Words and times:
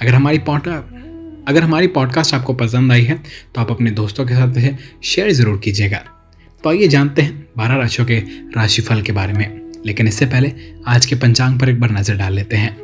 अगर 0.00 0.14
हमारी 0.14 0.38
पॉडकास्ट 0.38 1.48
अगर 1.48 1.62
हमारी 1.62 1.86
पॉडकास्ट 1.86 2.34
आपको 2.34 2.52
पसंद 2.54 2.92
आई 2.92 3.02
है 3.02 3.14
तो 3.54 3.60
आप 3.60 3.70
अपने 3.70 3.90
दोस्तों 3.90 4.24
के 4.26 4.34
साथ 4.34 4.56
इसे 4.56 4.76
शेयर 5.04 5.30
ज़रूर 5.32 5.58
कीजिएगा। 5.58 5.98
तो 6.64 6.70
आइए 6.70 6.88
जानते 6.88 7.22
हैं 7.22 7.48
बारह 7.56 7.76
राशियों 7.76 8.06
के 8.06 8.18
राशिफल 8.56 9.02
के 9.02 9.12
बारे 9.12 9.32
में। 9.32 9.60
लेकिन 9.86 10.08
इससे 10.08 10.26
पहले 10.26 10.52
आज 10.86 11.06
के 11.06 11.16
पंचांग 11.16 11.58
पर 11.60 11.68
एक 11.68 11.80
बार 11.80 11.90
नज़र 11.90 12.16
डाल 12.16 12.32
लेते 12.32 12.56
हैं। 12.56 12.76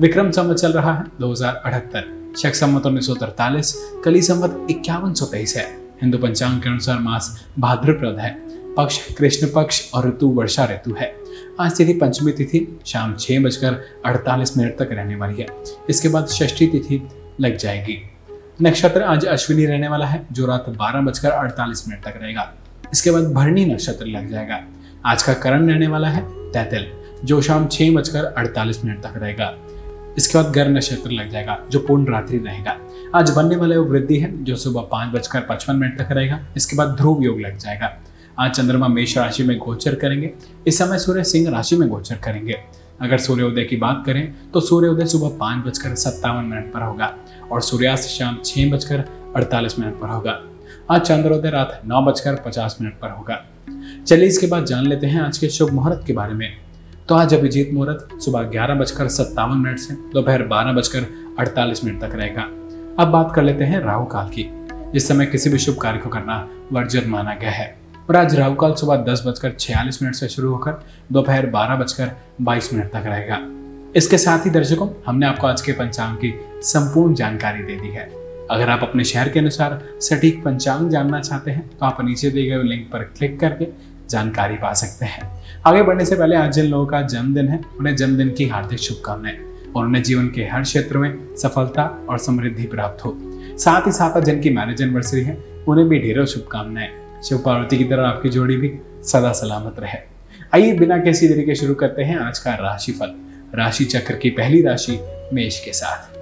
विक्रम 0.00 0.30
संवत 0.30 0.56
चल 0.56 0.72
रहा 0.72 0.94
है, 0.94 1.04
दो 1.20 1.30
हज़ार 1.32 1.62
अठहत्तर। 1.64 2.34
शक 2.38 2.54
संवत 2.54 2.86
उन्नीस 2.86 3.06
सौ 3.06 3.14
तरतालीस 3.14 3.74
कली 4.04 4.22
संवत 4.22 4.66
इक्यावन 4.70 5.12
सौ 5.14 5.26
तेईस 5.26 5.56
है। 5.56 5.66
हिंदू 6.02 6.18
पंचांग 6.18 6.60
के 6.62 6.68
अनुसार 6.68 6.98
मास 6.98 7.34
भाद्रप्रद 7.58 8.18
है। 8.18 8.32
पक्ष 8.76 8.98
कृष्ण 9.14 9.48
पक्ष 9.54 9.82
और 9.94 10.08
ऋतु 10.08 10.28
वर्षा 10.30 10.64
ऋतु 10.64 10.94
है। 10.94 11.14
आज 11.60 11.76
तिथि 11.76 11.92
पंचमी 11.92 12.32
तिथि 12.32 12.80
शाम 12.86 13.16
छह 13.20 13.42
बजकर 13.42 14.00
अड़तालीस 14.06 14.56
मिनट 14.56 14.78
तक 14.78 14.88
रहने 14.92 15.16
वाली 15.16 15.36
है। 15.40 15.46
इसके 15.90 16.08
बाद 16.08 16.26
षष्ठी 16.26 16.66
तिथि 16.66 17.08
लग 17.40 17.56
जाएगी। 17.56 18.10
नक्षत्र 18.62 19.02
आज 19.02 19.24
अश्विनी 19.24 19.66
रहने 19.66 19.88
वाला 19.88 20.06
है, 20.06 20.26
जो 20.32 20.46
रात 20.46 20.64
बारह 20.68 21.00
बजकर 21.00 21.30
अड़तालीस 21.30 21.88
मिनट 21.88 22.04
तक 22.04 22.14
रहेगा। 22.22 22.54
इसके 22.92 23.10
बाद 23.10 23.32
भरणी 23.32 23.64
नक्षत्र 23.64 24.06
लग 24.06 24.30
जाएगा। 24.30 24.60
आज 25.06 25.22
का 25.22 25.34
करण 25.34 25.68
रहने 25.68 25.86
वाला 25.86 26.08
है, 26.08 26.22
तैतल, 26.52 26.86
जो 27.24 27.42
शाम 27.42 27.66
छह 27.66 27.90
बजकर 27.90 28.24
अड़तालीस 28.24 28.84
मिनट 28.84 29.02
तक 29.02 29.12
रहेगा। 29.16 29.54
इसके 30.18 30.38
बाद 30.38 30.52
गर्भ 30.52 30.76
नक्षत्र 30.76 31.10
लग 31.10 31.30
जाएगा, 31.30 31.58
जो 31.70 31.78
पूर्ण 31.78 32.12
रात्रि 32.12 32.38
रहेगा। 32.38 32.76
आज 33.14 33.30
बनने 33.30 33.56
वाला 33.56 33.74
योग 33.74 33.90
वृद्धि 33.90 34.18
है, 34.18 34.44
जो 34.44 34.56
सुबह 34.56 34.80
पाँच 34.80 35.14
बजकर 35.14 35.40
पचपन 35.40 35.76
मिनट 35.76 35.98
तक 35.98 36.08
रहेगा। 36.10 36.46
इसके 36.56 36.76
बाद 36.76 36.88
ध्रुव 36.88 37.22
योग 37.22 37.40
लग 37.40 37.58
जाएगा। 37.58 38.03
आज 38.38 38.50
चंद्रमा 38.50 38.86
मेष 38.88 39.16
राशि 39.18 39.42
में 39.42 39.56
गोचर 39.58 39.94
करेंगे। 39.94 40.30
इस 40.66 40.78
समय 40.78 40.98
सूर्य 40.98 41.24
सिंह 41.24 41.50
राशि 41.50 41.76
में 41.76 41.88
गोचर 41.88 42.16
करेंगे। 42.16 42.56
अगर 43.02 43.18
सूर्योदय 43.18 43.64
की 43.64 43.76
बात 43.76 44.02
करें 44.06 44.50
तो 44.52 44.60
सूर्योदय 44.60 45.06
सुबह 45.06 45.36
पाँच 45.38 45.64
बजकर 45.66 45.94
सत्तावन 45.94 46.44
मिनट 46.44 46.72
पर 46.72 46.82
होगा 46.82 47.12
और 47.52 47.60
सूर्यास्त 47.60 48.08
शाम 48.08 48.38
छह 48.44 48.70
बजकर 48.70 49.04
अड़तालीस 49.36 49.78
मिनट 49.78 50.00
पर 50.00 50.08
होगा। 50.08 50.38
आज 50.90 51.00
चंद्रोदय 51.00 51.50
रात 51.50 51.80
नौ 51.86 52.02
बजकर 52.02 52.42
पचास 52.46 52.76
मिनट 52.80 52.98
पर 53.00 53.10
होगा। 53.10 53.40
चलिए 54.06 54.28
इसके 54.28 54.46
बाद 54.46 54.64
जान 54.64 54.86
लेते 54.86 55.06
हैं 55.06 55.20
आज 55.20 55.38
के 55.38 55.48
शुभ 55.48 55.70
मुहूर्त 55.70 56.02
के 56.06 56.12
बारे 56.12 56.34
में। 56.34 56.50
तो 57.08 57.14
आज 57.14 57.34
अभिजीत 57.34 57.70
मुहूर्त 57.72 58.08
सुबह 58.20 58.42
ग्यारह 58.42 58.74
बजकर 58.74 59.08
सत्तावन 59.08 59.58
मिनट 59.58 59.78
से 59.78 59.94
दोपहर 60.12 60.42
बारह 60.46 60.72
बजकर 60.72 61.06
अड़तालीस 61.38 61.84
मिनट 61.84 62.00
तक 62.00 62.14
रहेगा। 62.14 62.42
अब 62.98 63.08
बात 63.08 63.32
कर 63.34 63.42
लेते 63.42 63.64
हैं 63.64 63.80
राहु 63.80 64.04
काल 64.06 64.28
की। 64.28 64.48
इस 64.96 65.08
समय 65.08 65.26
किसी 65.26 65.50
भी 65.50 65.58
शुभ 65.58 65.78
कार्य 65.78 65.98
को 65.98 66.08
करना 66.08 66.36
वर्जन 66.72 67.08
माना 67.10 67.34
गया 67.34 67.50
है। 67.50 67.83
और 68.08 68.16
आज 68.16 68.34
राहु 68.34 68.54
काल 68.54 68.72
सुबह 68.74 68.96
दस 69.04 69.22
बजकर 69.26 69.52
छियालीस 69.52 70.02
मिनट 70.02 70.14
से 70.14 70.28
शुरू 70.28 70.50
होकर 70.50 70.72
दोपहर 71.12 71.46
बारह 71.46 71.76
बजकर 71.76 72.10
बाईस 72.40 72.72
मिनट 72.74 72.90
तक 72.92 73.02
रहेगा। 73.06 73.38
इसके 73.96 74.18
साथ 74.18 74.44
ही 74.46 74.50
दर्शकों, 74.50 74.88
हमने 75.06 75.26
आपको 75.26 75.46
आज 75.46 75.60
के 75.60 75.72
पंचांग 75.72 76.16
की 76.16 76.32
संपूर्ण 76.62 77.14
जानकारी 77.14 77.62
दे 77.62 77.76
दी 77.76 77.88
है। 77.88 78.08
अगर 78.50 78.70
आप 78.70 78.82
अपने 78.82 79.04
शहर 79.04 79.28
के 79.28 79.40
अनुसार 79.40 79.80
सटीक 80.00 80.42
पंचांग 80.44 80.90
जानना 80.90 81.20
चाहते 81.20 81.50
हैं 81.50 81.68
तो 81.68 81.86
आप 81.86 82.04
नीचे 82.04 82.30
दिए 82.30 82.48
गए 82.50 82.62
लिंक 82.62 82.86
पर 82.92 83.02
क्लिक 83.18 83.38
करके 83.40 83.68
जानकारी 84.10 84.56
पा 84.56 84.72
सकते 84.72 85.06
हैं। 85.06 85.30
आगे 85.66 85.82
बढ़ने 85.82 86.04
से 86.04 86.16
पहले 86.16 86.36
आज 86.36 86.52
जिन 86.52 86.66
लोगों 86.66 86.86
का 86.86 87.00
जन्मदिन 87.02 87.48
है, 87.48 87.60
उन्हें 87.78 87.94
जन्मदिन 87.96 88.30
की 88.30 88.48
हार्दिक 88.48 88.78
शुभकामनाएँ 88.78 89.38
और 89.76 89.86
उन्हें 89.86 90.02
जीवन 90.02 90.28
के 90.28 90.42
हर 90.42 90.62
क्षेत्र 90.62 90.98
में 90.98 91.36
सफलता 91.36 91.84
और 92.10 92.18
समृद्धि 92.18 92.66
प्राप्त 92.66 93.04
हो। 93.04 93.16
साथ 93.58 93.86
ही 93.86 93.92
साथ 93.92 94.20
जिनकी 94.20 94.50
मैरिज 94.50 94.82
एनिवर्सरी 94.82 95.22
है, 95.22 95.38
उन्हें 95.68 95.88
भी 95.88 95.98
ढेरों 95.98 96.24
शुभकामनाएँ। 96.26 97.03
शिव 97.28 97.38
पार्वती 97.38 97.78
की 97.78 97.84
तरह 97.84 98.06
आपकी 98.06 98.28
जोड़ी 98.28 98.56
भी 98.56 98.72
सदा 99.02 99.32
सलामत 99.32 99.76
रहे। 99.78 99.98
आइए 100.54 100.72
बिना 100.72 100.98
किसी 100.98 101.28
देरी 101.28 101.42
के 101.42 101.54
शुरू 101.54 101.74
करते 101.74 102.02
हैं 102.02 102.18
आज 102.18 102.38
का 102.38 102.54
राशिफल, 102.54 103.14
राशि 103.54 103.84
चक्र 103.84 104.16
की 104.16 104.30
पहली 104.30 104.62
राशि 104.62 105.00
मेष 105.32 105.64
के 105.64 105.72
साथ। 105.72 106.14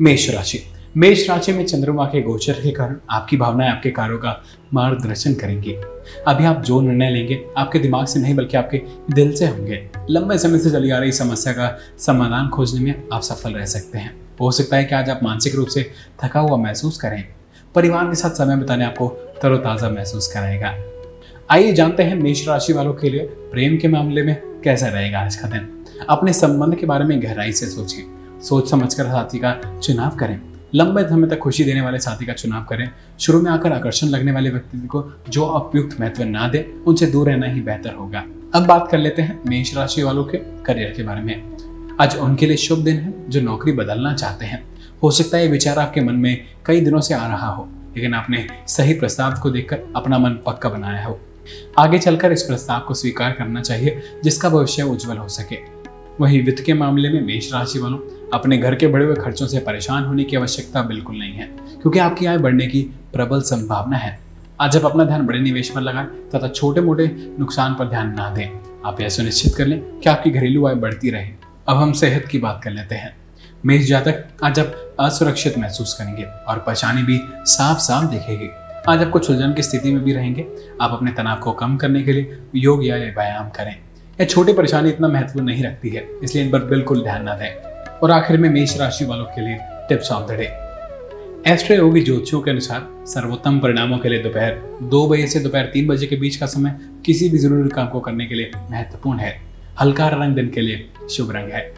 मेष 0.00 0.30
राशि 0.30 0.62
मेष 0.96 1.30
राशि 1.30 1.52
में 1.52 1.66
चंद्रमा 1.66 2.04
के 2.04 2.22
गोचर 2.22 2.52
के 2.52 2.70
कारण 2.70 2.96
आपकी 3.10 3.36
भावनाएँ 3.36 3.70
आपके 3.70 3.90
कार्यों 3.90 4.18
का 4.18 4.42
मार्गदर्शन 4.74 5.34
करेंगे। 5.34 5.80
अभी 6.28 6.44
आप 6.44 6.62
जो 6.62 6.80
निर्णय 6.80 7.10
लेंगे, 7.10 7.44
आपके 7.56 7.78
दिमाग 7.78 8.06
से 8.06 8.20
नहीं, 8.20 8.34
बल्कि 8.34 8.56
आपके 8.56 8.82
दिल 9.10 9.34
से 9.34 9.46
होंगे। 9.46 9.90
लंबे 10.10 10.38
समय 10.38 10.58
से 10.58 10.70
चली 10.70 10.90
आ 10.90 10.98
रही 10.98 11.12
समस्या 11.12 11.52
का 11.52 11.78
समाधान 11.98 12.48
खोजने 12.48 12.80
में 12.80 13.02
आप 13.12 13.22
सफल 13.22 13.52
रह 13.52 13.64
सकते 13.64 13.98
हैं। 13.98 14.20
हो 14.40 14.50
सकता 14.50 14.76
है 14.76 14.84
कि 14.84 14.94
आज 14.94 15.10
आप 15.10 15.20
मानसिक 15.22 15.54
रूप 15.54 15.68
से 15.68 15.90
थका 16.24 16.40
हुआ 16.40 16.56
महसूस 16.56 16.98
करें। 16.98 17.24
परिवार 17.74 18.04
के 18.04 18.14
साथ 18.14 18.30
समय 18.30 18.56
बिताने 18.56 18.84
आपको 18.84 19.08
तरोताज़ा 19.42 19.90
महसूस 19.90 20.32
कराएगा। 20.32 20.74
आइए 21.50 21.72
जानते 21.72 22.02
हैं 22.02 22.14
मेष 22.14 22.48
राशि 22.48 22.72
वालों 22.72 22.94
के 22.94 23.10
लिए 23.10 23.20
प्रेम 23.26 23.76
के 23.76 23.88
मामले 23.88 24.22
में 24.22 24.42
कैसा 24.64 24.86
रहेगा 24.86 25.18
आज 25.18 25.36
का 25.36 25.48
दिन। 25.48 25.84
अपने 26.10 26.32
संबंध 26.32 26.74
के 26.74 26.86
बारे 26.86 27.04
में 27.04 27.22
गहराई 27.22 27.52
से 27.52 27.66
सोचिए 27.66 28.04
सोच 28.42 28.70
समझकर 28.70 29.04
साथी 29.04 29.38
का 29.38 29.78
चुनाव 29.82 30.16
करें। 30.16 30.40
लंबे 30.74 31.02
समय 31.02 31.28
तक 31.28 31.38
खुशी 31.38 31.64
देने 31.64 31.80
वाले 31.80 31.98
साथी 31.98 32.26
का 32.26 32.32
चुनाव 32.32 32.64
करें। 32.64 32.90
शुरू 33.20 33.40
में 33.42 33.50
आकर 33.50 33.72
आकर्षण 33.72 34.06
लगने 34.06 34.32
वाले 34.32 34.50
व्यक्ति 34.50 34.78
को 34.78 35.12
जो 35.28 35.46
उपयुक्त 35.46 36.00
महत्व 36.00 36.24
ना 36.24 36.48
दे, 36.48 36.74
उनसे 36.86 37.06
दूर 37.06 37.28
रहना 37.28 37.46
ही 37.46 37.60
बेहतर 37.60 37.94
होगा। 37.94 38.24
अब 38.54 38.66
बात 38.66 38.88
कर 38.90 38.98
लेते 38.98 39.22
हैं 39.22 39.40
मेष 39.46 39.76
राशि 39.76 40.02
वालों 40.02 40.24
के 40.24 40.38
करियर 40.38 40.92
के 40.96 41.02
बारे 41.02 41.20
में। 41.20 41.56
आज 42.00 42.16
उनके 42.16 42.46
लिए 42.46 42.56
शुभ 42.56 42.78
दिन 42.78 42.96
है, 42.96 43.14
जो 43.28 43.40
नौकरी 43.40 43.72
बदलना 43.72 44.14
चाहते 44.14 44.46
हैं। 44.46 44.62
हो 45.02 45.10
सकता 45.10 45.36
है 45.36 45.44
ये 45.44 45.50
विचार 45.50 45.78
आपके 45.78 46.00
मन 46.00 46.14
में 46.14 46.44
कई 46.66 46.80
दिनों 46.80 47.00
से 47.00 47.14
आ 47.14 47.26
रहा 47.26 47.48
हो, 47.48 47.68
लेकिन 47.96 48.14
आपने 48.14 48.46
सही 48.68 48.94
प्रस्ताव 48.94 49.40
को 49.40 49.50
देखकर 49.50 49.80
अपना 49.96 50.18
मन 50.18 50.30
पक्का 50.46 50.68
बनाया 50.68 51.04
हो। 51.06 51.20
आगे 51.78 51.98
चलकर 51.98 52.32
इस 52.32 52.42
प्रस्ताव 52.42 52.80
को 52.80 52.94
स्वीकार 52.94 53.32
करना 53.32 53.60
चाहिए, 53.60 54.00
जिसका 54.24 54.48
भविष्य 54.48 54.82
उज्जवल 54.82 55.16
हो 55.16 55.28
सके। 55.28 55.79
वही 56.20 56.40
वित्त 56.40 56.62
के 56.64 56.74
मामले 56.74 57.08
में 57.08 57.22
मेष 57.22 57.52
राशि 57.52 57.78
वालों, 57.78 57.98
अपने 58.34 58.58
घर 58.58 58.74
के 58.74 58.86
बढ़े 58.86 59.04
हुए 59.04 59.14
खर्चों 59.14 59.46
से 59.46 59.58
परेशान 59.58 60.04
होने 60.04 60.24
की 60.24 60.36
आवश्यकता 60.36 60.82
बिल्कुल 60.82 61.18
नहीं 61.18 61.32
है, 61.32 61.46
क्योंकि 61.82 61.98
आपकी 61.98 62.26
आय 62.26 62.38
बढ़ने 62.38 62.66
की 62.66 62.82
प्रबल 63.12 63.40
संभावना 63.40 63.96
है। 63.96 64.20
आज 64.60 64.76
आप 64.76 64.84
अपना 64.84 65.04
ध्यान 65.04 65.26
बड़े 65.26 65.38
निवेश 65.38 65.70
पर 65.70 65.80
लगाएँ 65.80 66.06
तथा 66.06 66.48
छोटे 66.48 66.80
मोटे 66.80 67.36
नुकसान 67.38 67.74
पर 67.74 67.84
ध्यान 67.84 68.14
ना 68.14 68.30
दें। 68.30 68.48
आप 68.84 69.00
यह 69.00 69.08
सुनिश्चित 69.08 69.54
कर 69.54 69.66
लें 69.66 69.98
कि 69.98 70.08
आपकी 70.10 70.30
घरेलू 70.30 70.66
आय 70.66 70.74
बढ़ती 70.74 71.10
रहे। 71.10 71.28
अब 71.68 71.76
हम 71.76 71.92
सेहत 71.92 72.24
की 72.26 72.38
बात 72.38 72.60
कर 72.64 72.70
लेते 72.70 72.94
हैं। 72.94 73.16
मेष 73.66 73.86
जातक 73.86 74.24
आज 74.44 74.60
आप 74.60 74.96
असुरक्षित 75.00 75.58
महसूस 75.58 75.94
करेंगे 75.94 76.22
और 76.22 76.58
परेशानी 76.58 77.02
भी 77.02 77.20
साफ़ 77.34 77.78
साफ़ 77.78 78.04
दिखेगी। 78.04 78.48
आज 78.88 79.02
आप 79.02 79.10
कुछ 79.10 79.30
उलझन 79.30 79.52
की 79.52 79.62
स्थिति 79.62 79.92
में 79.92 80.04
भी 80.04 80.12
रहेंगे। 80.12 80.46
आप 80.80 80.90
अपने 80.92 81.12
तनाव 81.12 81.36
को 81.36 81.52
कम 81.52 81.76
करने 81.76 82.02
के 82.02 82.12
लिए 82.12 82.38
योग 82.54 82.86
या 82.86 82.96
व्यायाम 82.96 83.48
करें। 83.48 83.76
यह 84.20 84.26
छोटी 84.26 84.52
परेशानी 84.52 84.88
इतना 84.88 85.08
महत्व 85.08 85.40
नहीं 85.40 85.62
रखती 85.64 85.88
है, 85.88 86.06
इसलिए 86.24 86.44
इन 86.44 86.50
पर 86.50 86.64
बिल्कुल 86.64 87.02
ध्यान 87.02 87.22
न 87.28 87.36
दें। 87.38 87.98
और 87.98 88.10
आखिर 88.10 88.36
में 88.36 88.48
मेष 88.50 88.76
राशि 88.78 89.04
वालों 89.04 89.24
के 89.24 89.40
लिए 89.40 89.58
tips 89.88 90.10
of 90.12 90.26
the 90.28 90.36
day 90.36 90.48
Astroyogi 91.76 92.00
ज्योतिषों 92.00 92.40
के 92.40 92.50
अनुसार 92.50 92.86
सर्वोत्तम 93.06 93.58
परिणामों 93.60 93.98
के 93.98 94.08
लिए 94.08 94.22
दोपहर 94.22 94.60
दो 94.90 95.06
बजे 95.08 95.26
से 95.26 95.40
दोपहर 95.40 95.70
तीन 95.72 95.86
बजे 95.88 96.06
के 96.06 96.16
बीच 96.16 96.36
का 96.36 96.46
समय 96.46 96.76
किसी 97.06 97.28
भी 97.28 97.38
ज़रूरी 97.38 97.68
काम 97.68 97.88
को 97.88 98.00
करने 98.00 98.26
के 98.26 98.34
लिए 98.34 98.50
महत्वपूर्ण 98.70 99.18
है। 99.18 99.34
हल्का 99.80 100.08
रंग 100.08 100.34
दिन 100.34 100.50
के 100.50 100.60
लिए 100.60 100.88
शुभ 101.10 101.32
रंग 101.36 101.52
है। 101.52 101.68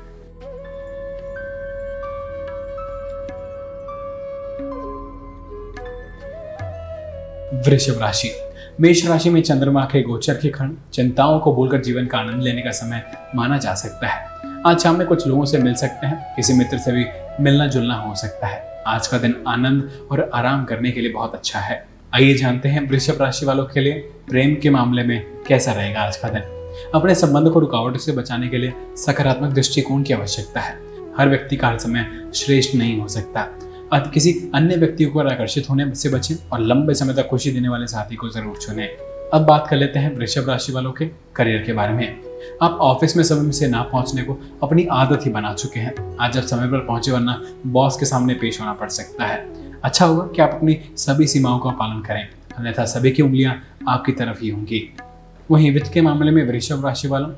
वृषभ 7.62 8.00
राशि। 8.02 8.34
मेष 8.80 9.06
राशि 9.06 9.30
में 9.30 9.42
चंद्रमा 9.42 9.84
के 9.84 10.02
गोचर 10.02 10.34
के 10.34 10.48
खंड 10.48 10.76
चिंताओं 10.92 11.40
को 11.40 11.54
भूलकर 11.54 11.80
जीवन 11.80 12.06
का 12.06 12.18
आनंद 12.18 12.42
लेने 12.42 12.62
का 12.62 12.70
समय 12.70 13.04
माना 13.34 13.58
जा 13.58 13.74
सकता 13.74 14.06
है। 14.06 14.26
आज 14.66 14.78
शाम 14.78 14.98
में 14.98 15.06
कुछ 15.06 15.26
लोगों 15.26 15.44
से 15.44 15.58
मिल 15.58 15.74
सकते 15.74 16.06
हैं, 16.06 16.36
किसी 16.36 16.52
मित्र 16.52 16.78
से 16.78 16.92
भी 16.92 17.04
मिलना 17.40 17.66
जुलना 17.66 17.94
हो 17.94 18.14
सकता 18.14 18.46
है। 18.46 18.82
आज 18.86 19.06
का 19.06 19.18
दिन 19.18 19.44
आनंद 19.48 20.08
और 20.12 20.30
आराम 20.34 20.64
करने 20.64 20.90
के 20.90 21.00
लिए 21.00 21.12
बहुत 21.12 21.34
अच्छा 21.34 21.58
है। 21.58 21.86
आइए 22.14 22.34
जानते 22.34 22.68
हैं 22.68 22.88
वृषभ 22.88 23.22
राशि 23.22 23.46
वालों 23.46 23.64
के 23.64 23.80
लिए 23.80 23.92
प्रेम 24.28 24.54
के 24.54 24.70
मामले 24.70 25.02
में 25.02 25.26
कैसा 25.46 25.72
रहेगा 25.72 26.00
आज 26.00 26.16
का 26.16 26.28
दिन। 26.28 26.42
अपने 26.94 27.14
संबंध 27.14 27.50
को 27.50 27.60
रुकावट 27.60 27.96
से 27.96 28.12
बचाने 28.12 28.48
के 28.48 28.58
लिए 28.58 28.72
सकारात्मक 28.96 29.52
दृष्टिकोण 29.52 30.02
की 30.02 30.14
आवश्यकता 30.14 30.60
है। 30.60 30.78
हर 31.18 31.28
व्यक्ति 31.28 31.56
का 31.56 31.68
हर 31.68 31.78
समय 31.78 32.30
श्रेष्ठ 32.34 32.74
नहीं 32.74 33.00
हो 33.00 33.08
सकता। 33.08 33.48
किसी 33.94 34.32
अन्य 34.54 34.76
व्यक्ति 34.76 35.04
को 35.04 35.20
आकर्षित 35.20 35.68
होने 35.70 35.94
से 35.94 36.08
बचें 36.08 36.34
और 36.52 36.60
लंबे 36.60 36.94
समय 36.94 37.14
तक 37.14 37.28
खुशी 37.28 37.50
देने 37.52 37.68
वाले 37.68 37.86
साथी 37.86 38.16
को 38.16 38.28
ज़रूर 38.28 38.56
चुनें। 38.56 38.88
अब 39.34 39.44
बात 39.46 39.66
कर 39.70 39.76
लेते 39.76 39.98
हैं 39.98 40.14
वृषभ 40.16 40.48
राशि 40.48 40.72
वालों 40.72 40.92
के 40.92 41.06
करियर 41.36 41.62
के 41.62 41.72
बारे 41.72 41.92
में। 41.92 42.20
आप 42.62 42.78
ऑफ़िस 42.80 43.16
में 43.16 43.24
समय 43.24 43.52
से 43.52 43.68
ना 43.68 43.82
पहुँचने 43.82 44.22
को 44.22 44.38
अपनी 44.62 44.84
आदत 44.92 45.26
ही 45.26 45.30
बना 45.30 45.52
चुके 45.54 45.80
हैं। 45.80 45.94
आज 46.20 46.32
जब 46.32 46.42
समय 46.42 46.68
पर 46.68 46.78
पहुँचे 46.78 47.12
वरना 47.12 47.40
बॉस 47.66 47.96
के 47.96 48.06
सामने 48.06 48.34
पेश 48.34 48.60
होना 48.60 48.72
पड़ 48.72 48.88
सकता 48.88 49.24
है। 49.24 49.38
अच्छा 49.84 50.06
होगा 50.06 50.26
कि 50.26 50.42
आप 50.42 50.54
अपनी 50.54 50.78
सभी 50.96 51.26
सीमाओं 51.26 51.58
का 51.58 51.70
पालन 51.70 52.00
करें, 52.00 52.28
अन्यथा 52.58 52.84
सभी 52.84 53.10
की 53.10 53.22
उंगलियाँ 53.22 53.54
आपकी 53.88 54.12
तरफ़ 54.12 54.40
ही 54.42 54.48
होंगी। 54.48 54.88
वहीं 55.50 55.72
वित्त 55.72 55.92
के 55.92 56.00
मामले 56.00 56.30
में 56.30 56.44
वृषभ 56.48 56.84
राशि 56.86 57.08
वालों, 57.08 57.30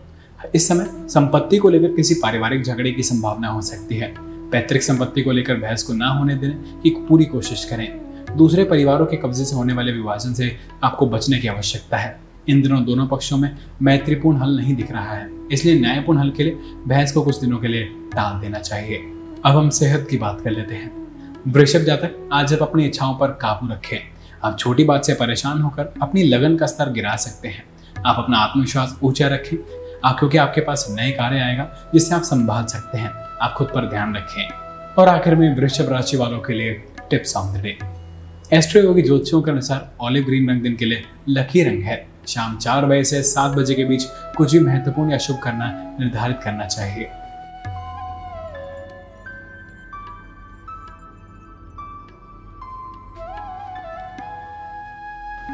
इस 0.54 0.68
समय 0.68 1.08
संपत्ति 1.08 1.58
को 1.58 1.68
लेकर 1.68 1.94
किसी 1.96 2.14
पारिवारिक 2.14 2.62
झगड़े 2.62 2.92
की 2.92 3.02
संभावना 3.02 3.48
हो 3.48 3.60
सकती 3.62 3.96
है। 3.96 4.33
पैतृक 4.52 4.82
संपत्ति 4.82 5.22
को 5.22 5.32
लेकर 5.32 5.56
बहस 5.56 5.82
को 5.82 5.92
ना 5.92 6.08
होने 6.08 6.34
देने 6.34 6.80
की 6.82 6.90
पूरी 7.08 7.24
कोशिश 7.24 7.64
करें। 7.64 8.36
दूसरे 8.36 8.64
परिवारों 8.64 9.06
के 9.06 9.16
कब्जे 9.16 9.44
से 9.44 9.56
होने 9.56 9.72
वाले 9.72 9.92
विभाजन 9.92 10.32
से 10.34 10.56
आपको 10.84 11.06
बचने 11.06 11.38
की 11.38 11.48
आवश्यकता 11.48 11.96
है। 11.96 12.16
इन 12.48 12.62
दिनों 12.62 12.84
दोनों 12.84 13.06
पक्षों 13.06 13.36
में 13.38 13.56
मैत्रीपूर्ण 13.82 14.38
हल 14.38 14.56
नहीं 14.56 14.74
दिख 14.76 14.90
रहा 14.92 15.12
है, 15.12 15.28
इसलिए 15.52 15.80
न्यायपूर्ण 15.80 16.18
हल 16.18 16.30
के 16.30 16.42
लिए 16.42 16.58
बहस 16.86 17.12
को 17.12 17.22
कुछ 17.22 17.40
दिनों 17.40 17.58
के 17.58 17.68
लिए 17.68 17.84
टाल 18.14 18.40
देना 18.40 18.58
चाहिए। 18.58 18.96
अब 19.44 19.56
हम 19.56 19.70
सेहत 19.70 20.06
की 20.10 20.16
बात 20.18 20.40
कर 20.40 20.50
लेते 20.50 20.74
हैं। 20.74 20.90
वृषभ 21.48 21.80
जातक, 21.80 22.28
आज 22.32 22.52
आप 22.54 22.62
अपनी 22.62 22.84
इच्छाओं 22.86 23.14
पर 23.14 23.28
काबू 23.40 23.68
रखें, 23.68 23.98
आप 24.44 24.58
छोटी 24.58 24.84
बात 24.84 25.04
से 25.04 25.14
परेशान 25.14 25.60
होकर 25.60 25.94
अपनी 26.02 26.22
लगन 26.22 26.56
का 26.56 26.66
स्तर 26.66 26.92
गिरा 26.92 27.16
सकते 27.18 27.48
हैं। 27.48 27.64
आप 27.96 28.16
अपना 28.18 28.38
आत्मविश्वास 28.38 28.98
ऊँचा 29.02 29.28
रखें 29.28 29.56
क्योंकि 30.12 30.38
आपके 30.38 30.60
पास 30.60 30.86
नए 30.90 31.10
कार्य 31.10 31.40
आएगा, 31.40 31.90
जिससे 31.94 32.14
आप 32.14 32.22
संभाल 32.22 32.64
सकते 32.64 32.98
हैं। 32.98 33.10
आप 33.42 33.54
खुद 33.56 33.66
पर 33.74 33.88
ध्यान 33.88 34.16
रखें। 34.16 34.48
और 34.98 35.08
आखिर 35.08 35.34
में 35.34 35.56
वृषभ 35.56 35.92
राशि 35.92 36.16
वालों 36.16 36.38
के 36.38 36.52
लिए 36.52 36.72
tips 37.10 37.36
on 37.36 37.54
the 37.54 37.62
day. 37.62 37.78
Astroyogi 38.82 39.02
ज्योतिषियों 39.02 39.42
के 39.42 39.50
अनुसार 39.50 39.90
ऑलिव 40.00 40.24
ग्रीन 40.24 40.50
रंग 40.50 40.62
दिन 40.62 40.76
के 40.76 40.84
लिए 40.84 41.04
लकी 41.28 41.64
रंग 41.64 41.82
है। 41.82 42.06
शाम 42.28 42.58
चार 42.58 42.86
बजे 42.86 43.04
से 43.04 43.22
सात 43.22 43.50
बजे 43.50 43.74
के 43.74 43.84
बीच 43.84 44.04
कुछ 44.36 44.52
भी 44.52 44.60
महत्वपूर्ण 44.60 45.10
या 45.10 45.18
शुभ 45.18 45.38
करना 45.38 45.96
निर्धारित 46.00 46.40
करना 46.44 46.66
चाहिए। 46.66 47.10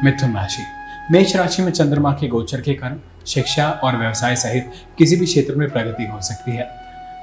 मिथुन 0.03 0.35
राशि। 0.35 0.80
मेष 1.01 1.35
राशि 1.35 1.61
में 1.61 1.71
चंद्रमा 1.71 2.11
के 2.11 2.27
गोचर 2.27 2.61
के 2.61 2.73
कारण 2.73 2.99
शिक्षा 3.27 3.69
और 3.83 3.95
व्यवसाय 3.97 4.35
सहित 4.35 4.71
किसी 4.97 5.15
भी 5.15 5.25
क्षेत्र 5.25 5.55
में 5.55 5.69
प्रगति 5.69 6.05
हो 6.05 6.21
सकती 6.21 6.51
है। 6.51 6.63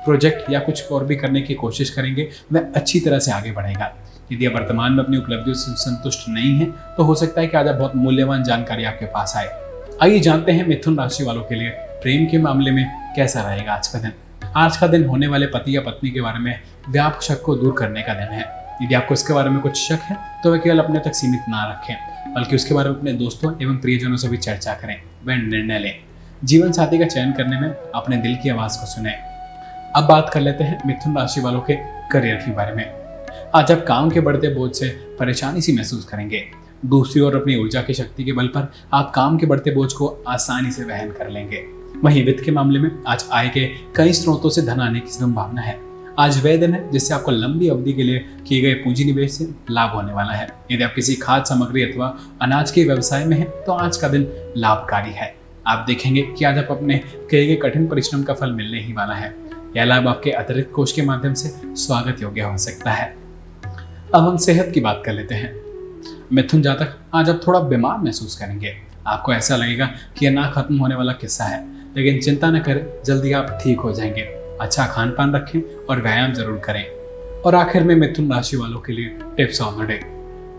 प्रोजेक्ट 0.05 0.51
या 0.51 0.59
कुछ 0.59 0.91
और 0.93 1.05
भी 1.05 1.17
करने 1.17 1.41
की 1.41 1.55
कोशिश 1.55 1.91
करेंगे, 1.91 2.29
वह 2.53 2.73
अच्छी 2.77 3.01
तरह 3.01 3.19
से 3.19 3.33
आगे 3.33 3.53
बढ़ेगा। 3.53 3.93
यदि 4.33 4.47
आप 4.47 4.55
वर्तमान 4.55 4.93
में 4.93 5.03
अपनी 5.05 5.17
उपलब्धियों 5.17 5.55
से 5.55 5.73
संतुष्ट 5.75 6.29
नहीं 6.29 6.59
है 6.59 6.67
तो 6.97 7.03
हो 7.03 7.15
सकता 7.15 7.41
है 7.41 7.47
कि 7.47 7.57
आज 7.57 7.69
बहुत 7.69 7.97
मूल्यवान 7.97 8.45
जानकारी 8.45 8.85
आपके 8.85 9.07
पास 9.07 9.35
आए। 9.37 9.49
आइए 10.03 10.21
जानते 10.21 10.53
हैं 10.53 10.67
मिथुन 10.67 10.99
राशि 10.99 11.25
वालों 11.25 11.43
के 11.43 11.55
लिए 11.55 11.71
प्रेम 12.03 12.27
के 12.27 12.39
मामले 12.39 12.71
में 12.71 12.85
कैसा 13.17 13.43
रहेगा 13.43 13.73
आज 13.73 13.89
का 13.89 13.99
दिन। 13.99 14.13
आज 14.57 14.77
का 14.77 14.87
दिन 14.87 15.07
होने 15.07 15.27
वाले 15.27 15.47
पति 15.47 15.77
या 15.77 15.81
पत्नी 15.81 16.11
के 16.11 16.21
बारे 16.21 16.39
में 16.39 16.55
व्यापक 16.89 17.23
शक 17.23 17.43
को 17.43 17.55
दूर 17.57 17.75
करने 17.79 18.03
का 18.03 18.15
दिन 18.15 18.35
है। 18.35 18.45
यदि 18.83 18.95
आपको 18.95 19.15
इसके 19.15 19.35
बारे 19.35 19.51
में 19.51 19.61
कुछ 19.61 19.77
शक 19.79 20.03
है 20.03 20.17
तो 20.43 20.53
वह 20.53 20.59
केवल 20.59 20.79
अपने 20.79 21.01
तक 21.01 21.15
सीमित 21.15 21.49
ना 21.49 21.65
रखें। 21.65 22.18
बल्कि 22.35 22.57
उसके 22.57 22.75
बारे 22.75 22.91
में 22.91 22.97
अपने 22.97 23.13
दोस्तों 23.13 23.53
एवं 23.63 23.77
प्रियजनों 23.77 24.17
से 24.17 24.29
भी 24.29 24.37
चर्चा 24.37 24.75
करें 24.75 25.03
वह 25.25 25.37
निर्णय 25.37 25.79
लें। 25.79 26.01
जीवन 26.45 26.73
साथी 26.73 26.99
का 26.99 27.05
चयन 27.05 27.33
करने 27.33 27.61
में 27.61 27.69
अपने 27.69 28.17
दिल 28.17 28.37
की 28.37 28.49
आवाज़ 28.49 28.79
को 28.79 28.87
सुने। 28.87 29.11
अब 29.97 30.05
बात 30.05 30.31
कर 30.35 30.41
लेते 30.41 30.65
हैं 30.65 30.83
मिथुन 30.87 31.19
राशि 31.19 31.41
वालों 31.41 31.61
के 31.61 31.75
करियर 32.13 32.37
के 32.37 32.51
बारे 32.51 32.75
में। 32.75 32.93
आज 33.55 33.73
आप 33.73 33.85
काम 33.89 34.11
के 34.11 34.21
बढ़ते 34.21 34.55
बोझ 34.55 34.77
से 34.77 34.89
परेशानी 34.89 35.61
सी 35.61 35.73
महसूस 35.73 36.05
करेंगे। 36.05 36.45
दूसरी 36.87 37.23
ओर 37.23 37.37
अपनी 37.37 37.57
ऊर्जा 37.57 37.83
की 37.83 37.95
शक्ति 37.95 38.25
के 38.25 38.33
बल 38.33 38.47
पर 38.47 38.73
आप 38.93 39.13
काम 39.15 39.39
के 39.39 39.47
बढ़ते 39.47 39.71
बोझ 39.71 39.93
को 39.93 40.25
आसानी 40.29 40.71
से 40.71 40.85
वहन 40.85 41.09
कर 41.09 41.31
लेंगे। 41.31 41.65
वहीं 42.05 42.25
वित्त 42.25 42.45
के 42.45 42.51
मामले 42.51 42.79
में 42.79 42.91
आज 43.07 43.25
आय 43.33 43.49
के 43.49 43.67
कई 43.97 44.13
स्रोतों 44.13 44.51
से 44.51 44.63
धन 44.63 44.81
आने 44.81 45.01
की 45.01 45.11
संभावना 45.11 45.61
है। 45.61 45.88
आज 46.19 46.45
वह 46.45 46.57
दिन 46.57 46.73
है 46.75 46.91
जिससे 46.91 47.15
आपको 47.15 47.31
लंबी 47.31 47.69
अवधि 47.69 47.93
के 47.93 48.03
लिए 48.03 48.19
किए 48.47 48.61
गए 48.61 48.75
पूंजी 48.75 49.05
निवेश 49.05 49.33
से 49.33 49.45
लाभ 49.71 49.91
होने 49.91 50.13
वाला 50.13 50.33
है। 50.33 50.49
यदि 50.73 50.83
आप 50.83 50.93
किसी 50.95 51.15
खाद्य 51.15 51.45
सामग्री 51.45 51.83
अथवा 51.83 52.07
अनाज 52.43 52.71
के 52.71 52.85
व्यवसाय 52.85 53.25
में 53.25 53.37
हैं 53.37 53.49
तो 53.65 53.73
आज 53.73 53.97
का 53.97 54.09
दिन 54.09 54.27
लाभकारी 54.57 55.11
है। 55.11 55.35
आप 55.67 55.85
देखेंगे 55.87 56.23
कि 56.23 56.45
आज 56.45 56.59
आप 56.59 56.69
अपने 56.71 57.01
किए 57.31 57.47
गए 57.47 57.57
कठिन 57.57 57.87
परिश्रम 57.87 58.23
का 58.23 58.35
फल 58.35 58.53
मिलने 58.53 58.81
ही 58.81 58.93
वाला 58.93 59.15
है। 59.15 59.35
यह 59.77 59.85
लाभ 59.85 60.09
आपके 60.09 60.31
अतिरिक्त 60.31 60.73
कोष 60.73 60.93
के 60.93 61.03
माध्यम 61.03 61.35
से 61.35 61.53
स्वागत 61.77 62.23
योग्य 62.23 62.41
हो 62.41 62.59
सकता 62.59 62.91
है। 62.91 63.17
अब 64.15 64.23
हम 64.23 64.37
सेहत 64.37 64.71
की 64.75 64.81
बात 64.81 65.03
कर 65.07 65.13
लेते 65.13 65.35
हैं। 65.35 65.55
मिथुन 66.33 66.63
जातक, 66.63 66.97
आज 67.15 67.31
आप 67.31 67.41
थोड़ा 67.47 67.61
बीमार 67.61 67.99
महसूस 67.99 68.37
करेंगे। 68.37 68.75
आपको 69.07 69.33
ऐसा 69.33 69.57
लगेगा 69.57 69.87
कि 70.19 70.27
यह 70.27 70.33
ना 70.33 70.51
खत्म 70.51 70.79
होने 70.79 70.95
वाला 70.95 71.13
किस्सा 71.13 71.45
है, 71.45 71.65
लेकिन 71.97 72.21
चिंता 72.21 72.51
न 72.51 72.61
करें, 72.61 72.87
जल्दी 73.07 73.33
आप 73.33 73.59
ठीक 73.65 73.81
हो 73.81 73.93
जाएँगे। 73.93 74.38
अच्छा 74.61 74.87
खान 74.87 75.11
पान 75.11 75.35
रखें 75.35 75.61
और 75.87 76.01
व्यायाम 76.03 76.33
ज़रूर 76.33 76.59
करें। 76.59 76.85
और 77.43 77.55
आखिर 77.55 77.83
में 77.83 77.95
मिथुन 77.95 78.33
राशि 78.33 78.57
वालों 78.57 78.81
के 78.81 78.93
लिए 78.93 79.19
tips 79.37 79.61
on 79.63 79.77
the 79.77 79.89
day 79.89 80.01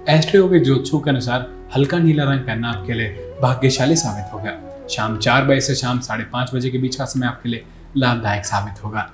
Astro 0.10 0.48
के 0.50 0.60
ज्योतिषों 0.60 1.00
के 1.00 1.10
अनुसार 1.10 1.48
हल्का 1.76 1.98
नीला 2.00 2.24
रंग 2.24 2.40
पहनना 2.40 2.70
आपके 2.70 2.94
लिए 2.94 3.34
भाग्यशाली 3.42 3.96
साबित 3.96 4.34
होगा। 4.34 4.58
शाम 4.90 5.18
चार 5.18 5.46
बजे 5.46 5.62
से 5.62 5.76
शाम 5.76 6.00
साढ़े 6.00 6.24
पाँच 6.24 6.54
बजे 6.56 6.70
के 6.70 6.78
बीच 6.78 6.96
का 6.96 7.06
समय 7.06 7.28
आपके 7.28 7.50
लिए 7.50 7.66
लाभदायक 7.98 8.46
साबित 8.46 8.84
होगा। 8.84 9.10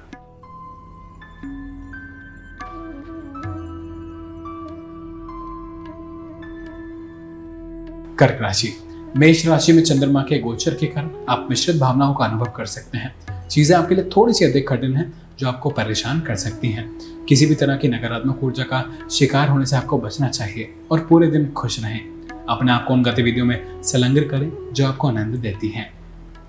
कर्क 8.19 8.41
राशि। 8.41 8.73
मेष 9.17 9.45
राशि 9.47 9.73
में 9.73 9.83
चंद्रमा 9.83 10.21
के 10.21 10.39
गोचर 10.39 10.73
के 10.73 10.87
कारण 10.87 11.09
आप 11.29 11.47
मिश्रित 11.49 11.77
भावनाओं 11.77 12.13
का 12.13 12.25
अनुभव 12.25 12.51
कर 12.51 12.65
सकते 12.65 12.97
हैं। 12.97 13.13
चीज़ें 13.51 13.75
आपके 13.77 13.95
लिए 13.95 14.09
थोड़ी 14.15 14.33
सी 14.33 14.45
अधिक 14.45 14.67
कठिन 14.69 14.95
है, 14.95 15.11
जो 15.39 15.47
आपको 15.47 15.69
परेशान 15.69 16.19
कर 16.19 16.35
सकती 16.35 16.71
हैं। 16.71 16.89
किसी 17.25 17.45
भी 17.45 17.55
तरह 17.55 17.75
की 17.75 17.87
नकारात्मक 17.87 18.43
ऊर्जा 18.43 18.63
का 18.63 18.83
शिकार 19.11 19.49
होने 19.49 19.65
से 19.65 19.75
आपको 19.75 19.97
बचना 19.97 20.29
चाहिए 20.29 20.73
और 20.91 20.99
पूरे 20.99 21.27
दिन 21.27 21.51
खुश 21.51 21.79
रहें। 21.83 21.99
अपने 22.49 22.71
आप 22.71 22.85
को 22.85 22.93
उन 22.93 23.03
गतिविधियों 23.03 23.45
में 23.45 23.81
संलग्न 23.83 24.27
करें, 24.29 24.51
जो 24.73 24.87
आपको 24.87 25.07
आनंद 25.07 25.35
देती 25.35 25.69
हैं। 25.69 25.89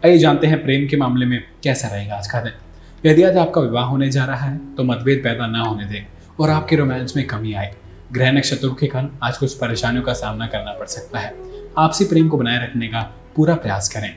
आइए 0.05 0.19
जानते 0.19 0.47
हैं 0.47 0.63
प्रेम 0.65 0.87
के 0.89 0.97
मामले 0.97 1.27
में 1.27 1.43
कैसा 1.65 1.89
रहेगा 1.89 2.15
आज 2.15 2.27
का 2.27 2.41
दिन। 2.41 2.53
यदि 3.05 3.23
आज 3.23 3.37
आपका 3.37 3.61
विवाह 3.61 3.85
होने 3.85 4.11
जा 4.11 4.25
रहा 4.25 4.47
है 4.47 4.59
तो 4.75 4.85
मतभेद 4.85 5.21
पैदा 5.25 5.47
ना 5.47 5.63
होने 5.63 5.85
दें 5.85 6.07
और 6.41 6.51
आपके 6.51 6.77
रोमांस 6.77 7.17
में 7.17 7.27
कमी 7.27 7.53
आए। 7.53 7.75
ग्रह 8.13 8.33
नक्षत्रों 8.33 8.75
के 8.75 8.87
कारण 8.87 9.09
आज 9.23 9.37
कुछ 9.39 9.55
परेशानियों 9.55 10.03
का 10.03 10.13
सामना 10.13 10.47
करना 10.47 10.73
पड़ 10.73 10.87
सकता 10.87 11.19
है। 11.19 11.35
आपसी 11.79 12.05
प्रेम 12.05 12.29
को 12.29 12.37
बनाए 12.37 12.63
रखने 12.63 12.89
का 12.89 13.01
पूरा 13.37 13.55
प्रयास 13.55 13.89
करें। 13.89 14.11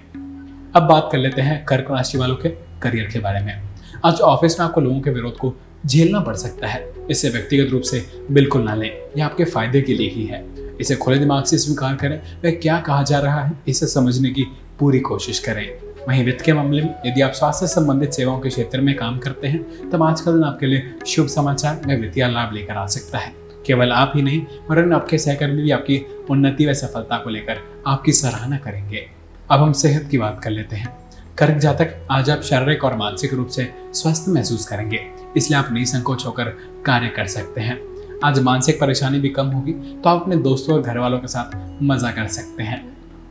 अब 0.76 0.84
बात 0.84 1.10
कर 1.12 1.18
लेते 1.18 1.42
हैं 1.42 1.64
कर्क 1.66 1.92
राशि 1.92 2.18
वालों 2.18 2.36
के 2.36 2.50
करियर 2.82 3.06
के 3.06 3.20
बारे 3.20 3.40
में। 3.40 3.62
आज 4.06 4.22
ऑफ़िस 4.22 4.60
में 4.60 4.68
आपको 4.68 4.82
लोगों 4.82 5.02
के 5.02 5.10
विरोध 5.10 5.38
को 5.38 5.56
झेलना 5.86 6.20
पड़ 6.20 6.36
सकता 6.36 6.68
है। 6.68 6.94
इसे 7.12 7.30
व्यक्तिगत 7.30 7.72
रूप 7.72 7.82
से 7.82 8.06
बिल्कुल 8.32 8.62
ना 8.62 8.76
लें। 8.76 8.98
यह 9.18 9.26
आपके 9.26 9.46
फ़ायदे 9.46 9.82
के 9.82 9.94
लिए 9.94 10.10
ही 10.10 10.26
है। 10.26 10.46
इसे 10.82 10.96
खुले 10.96 11.20
दिमाग 11.20 11.44
से 11.44 11.58
स्वीकार 11.58 11.96
करें। 11.96 12.22
वह 12.46 12.52
क्या 12.52 12.80
कहा 12.80 13.04
जा 13.04 13.20
रहा 13.20 13.44
है, 13.44 13.52
इसे 13.68 13.88
समझने 13.88 14.30
की 14.30 14.46
पूरी 14.80 15.00
कोशिश 15.00 15.40
करें। 15.40 15.72
वहीं 16.10 16.26
वित्त 16.26 16.46
के 16.46 16.54
मामले 16.54 16.82
में 16.82 16.96
यदि 17.06 17.22
आप 17.22 17.32
स्वास्थ्य 17.32 17.68
संबंधित 17.68 18.14
सेवाओं 18.14 18.40
के 18.40 18.50
क्षेत्र 18.50 18.82
में 18.82 18.96
काम 18.96 19.20
करते 19.20 19.48
हैं, 19.48 19.90
तब 19.90 20.04
आज 20.04 20.22
का 20.22 20.32
दिन 20.32 20.44
आपके 20.44 20.66
लिए 20.66 20.96
शुभ 21.08 21.28
समाचार 21.28 21.82
व 21.86 21.92
वित्तीय 21.92 22.28
लाभ 22.28 22.54
लेकर 22.54 22.74
आ 22.74 22.86
सकता 22.86 23.18
है। 23.18 23.34
केवल 23.66 23.92
आप 23.92 24.14
ही 24.16 24.22
नहीं, 24.22 24.42
वरन 24.70 24.94
आपके 24.94 25.18
सहकर्मी 25.18 25.62
भी 25.62 25.72
आपकी 25.72 26.06
उन्नति 26.30 26.66
व 26.66 26.74
सफलता 26.74 27.18
को 27.18 27.30
लेकर 27.30 27.58
आपकी 27.88 28.12
सराहना 28.12 28.58
करेंगे। 28.58 29.10
अब 29.52 29.60
हम 29.60 29.72
सेहत 29.72 30.08
की 30.12 30.18
बात 30.18 30.42
कर 30.44 30.50
लेते 30.50 30.76
हैं। 30.76 31.09
कर्क 31.40 31.58
जातक 31.58 31.94
आज 32.12 32.30
आप 32.30 32.42
शारीरिक 32.44 32.84
और 32.84 32.96
मानसिक 32.98 33.34
रूप 33.34 33.48
से 33.48 33.68
स्वस्थ 33.96 34.26
महसूस 34.30 34.66
करेंगे, 34.68 35.00
इसलिए 35.38 35.58
आप 35.60 35.68
निसंकोच 35.74 36.26
होकर 36.26 36.46
कार्य 36.86 37.08
कर 37.18 37.28
सकते 37.28 37.62
हैं। 37.62 37.78
आज 38.24 38.40
मानसिक 38.44 38.80
परेशानी 38.80 39.20
भी 39.20 39.30
कम 39.30 39.48
होगी 39.48 39.74
तो 39.74 40.10
आप 40.10 40.22
अपने 40.22 40.36
दोस्तों 40.38 40.76
और 40.76 40.82
घर 40.82 40.98
वालों 40.98 41.20
के 41.20 41.28
साथ 41.28 41.56
मज़ा 41.84 42.12
कर 42.12 42.28
सकते 42.28 42.64
हैं। 42.64 42.82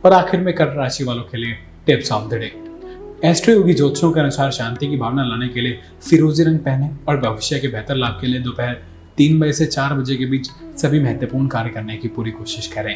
और 0.05 0.13
आखिर 0.13 0.39
में 0.39 0.53
कर्क 0.55 0.73
राशि 0.77 1.03
वालों 1.03 1.23
के 1.23 1.37
लिए 1.37 1.53
tips 1.85 2.11
of 2.11 2.27
the 2.29 2.33
day. 2.35 2.51
Astroyogi 3.53 3.73
ज्योतिषों 3.73 4.11
के 4.11 4.19
अनुसार 4.19 4.51
शांति 4.51 4.87
की 4.87 4.97
भावना 4.97 5.25
लाने 5.25 5.47
के 5.49 5.61
लिए 5.61 5.79
फिरोजी 6.09 6.43
रंग 6.43 6.59
पहने 6.59 6.89
और 7.07 7.19
भविष्य 7.19 7.59
के 7.59 7.67
बेहतर 7.67 7.95
लाभ 7.95 8.17
के 8.21 8.27
लिए 8.27 8.41
दोपहर 8.41 8.73
तीन 9.17 9.39
बजे 9.39 9.53
से 9.53 9.65
चार 9.67 9.93
बजे 9.93 10.15
के 10.15 10.25
बीच 10.25 10.49
सभी 10.81 10.99
महत्वपूर्ण 10.99 11.47
कार्य 11.47 11.69
करने 11.69 11.97
की 11.97 12.07
पूरी 12.07 12.31
कोशिश 12.31 12.67
करें। 12.67 12.95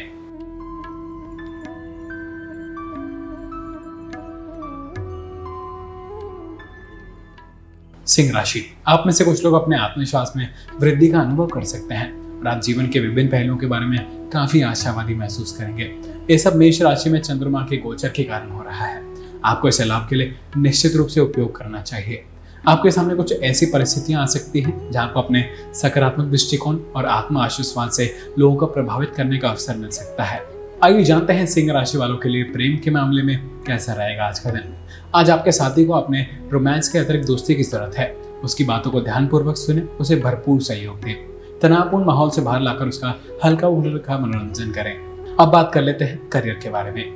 सिंह 8.06 8.32
राशि। 8.32 8.64
आप 8.86 9.02
में 9.06 9.12
से 9.12 9.24
कुछ 9.24 9.44
लोग 9.44 9.54
अपने 9.54 9.78
आत्मविश्वास 9.78 10.32
में 10.36 10.48
वृद्धि 10.80 11.08
का 11.08 11.20
अनुभव 11.20 11.46
कर 11.46 11.64
सकते 11.64 11.94
हैं 11.94 12.40
और 12.40 12.48
आप 12.48 12.60
जीवन 12.60 12.86
के 12.86 13.00
विभिन्न 13.00 13.30
पहलुओं 13.30 13.56
के 13.56 13.66
बारे 13.66 13.86
में 13.86 14.28
काफ़ी 14.30 14.62
आशावादी 14.62 15.14
महसूस 15.14 15.56
करेंगे। 15.56 15.90
ये 16.30 16.38
सब 16.38 16.56
मेष 16.56 16.82
राशि 16.82 17.10
में 17.10 17.20
चंद्रमा 17.20 17.60
के 17.60 17.76
गोचर 17.76 18.08
के 18.08 18.24
कारण 18.24 18.50
हो 18.50 18.62
रहा 18.62 18.86
है। 18.86 19.02
आपको 19.44 19.68
इसे 19.68 19.84
लाभ 19.84 20.06
के 20.10 20.16
लिए 20.16 20.34
निश्चित 20.56 20.96
रूप 20.96 21.08
से 21.08 21.20
उपयोग 21.20 21.56
करना 21.56 21.82
चाहिए। 21.82 22.24
आपके 22.68 22.90
सामने 22.90 23.14
कुछ 23.14 23.32
ऐसी 23.32 23.66
परिस्थितियाँ 23.66 24.22
आ 24.22 24.26
सकती 24.26 24.60
हैं 24.60 24.90
जहाँ 24.90 25.06
आपको 25.06 25.20
अपने 25.20 25.44
सकारात्मक 25.74 26.26
दृष्टिकोण 26.26 26.78
और 26.96 27.06
आत्म 27.06 27.38
आश्वास 27.38 27.96
से 27.96 28.14
लोगों 28.38 28.56
को 28.56 28.66
प्रभावित 28.66 29.12
करने 29.16 29.38
का 29.38 29.48
अवसर 29.48 29.76
मिल 29.76 29.90
सकता 29.90 30.24
है। 30.24 30.53
आइए 30.84 31.04
जानते 31.04 31.32
हैं 31.32 31.44
सिंह 31.46 31.72
राशि 31.72 31.98
वालों 31.98 32.16
के 32.16 32.28
लिए 32.28 32.44
प्रेम 32.44 32.76
के 32.76 32.90
मामले 32.90 33.22
में 33.22 33.36
कैसा 33.66 33.92
रहेगा 33.92 34.24
आज 34.24 34.38
का 34.38 34.50
दिन। 34.50 34.74
आज 35.14 35.30
आपके 35.30 35.52
साथी 35.52 35.84
को 35.84 35.92
अपने 35.92 36.26
रोमांस 36.52 36.88
के 36.88 36.98
अतिरिक्त 36.98 37.26
दोस्ती 37.26 37.54
की 37.54 37.62
ज़रूरत 37.62 37.94
है। 37.98 38.06
उसकी 38.44 38.64
बातों 38.64 38.90
को 38.90 39.00
ध्यानपूर्वक 39.00 39.56
सुने, 39.56 39.80
उसे 40.00 40.16
भरपूर 40.16 40.60
सहयोग 40.62 41.00
दें। 41.00 41.14
तनावपूर्ण 41.60 42.04
माहौल 42.04 42.30
से 42.30 42.42
बाहर 42.42 42.60
लाकर 42.60 42.88
उसका 42.88 43.14
हल्का 43.44 43.68
उल्का 43.68 44.18
मनोरंजन 44.18 44.70
करें। 44.70 44.92
अब 45.40 45.48
बात 45.48 45.70
कर 45.74 45.82
लेते 45.82 46.04
हैं 46.04 46.28
करियर 46.28 46.58
के 46.62 46.70
बारे 46.70 46.90
में। 46.90 47.12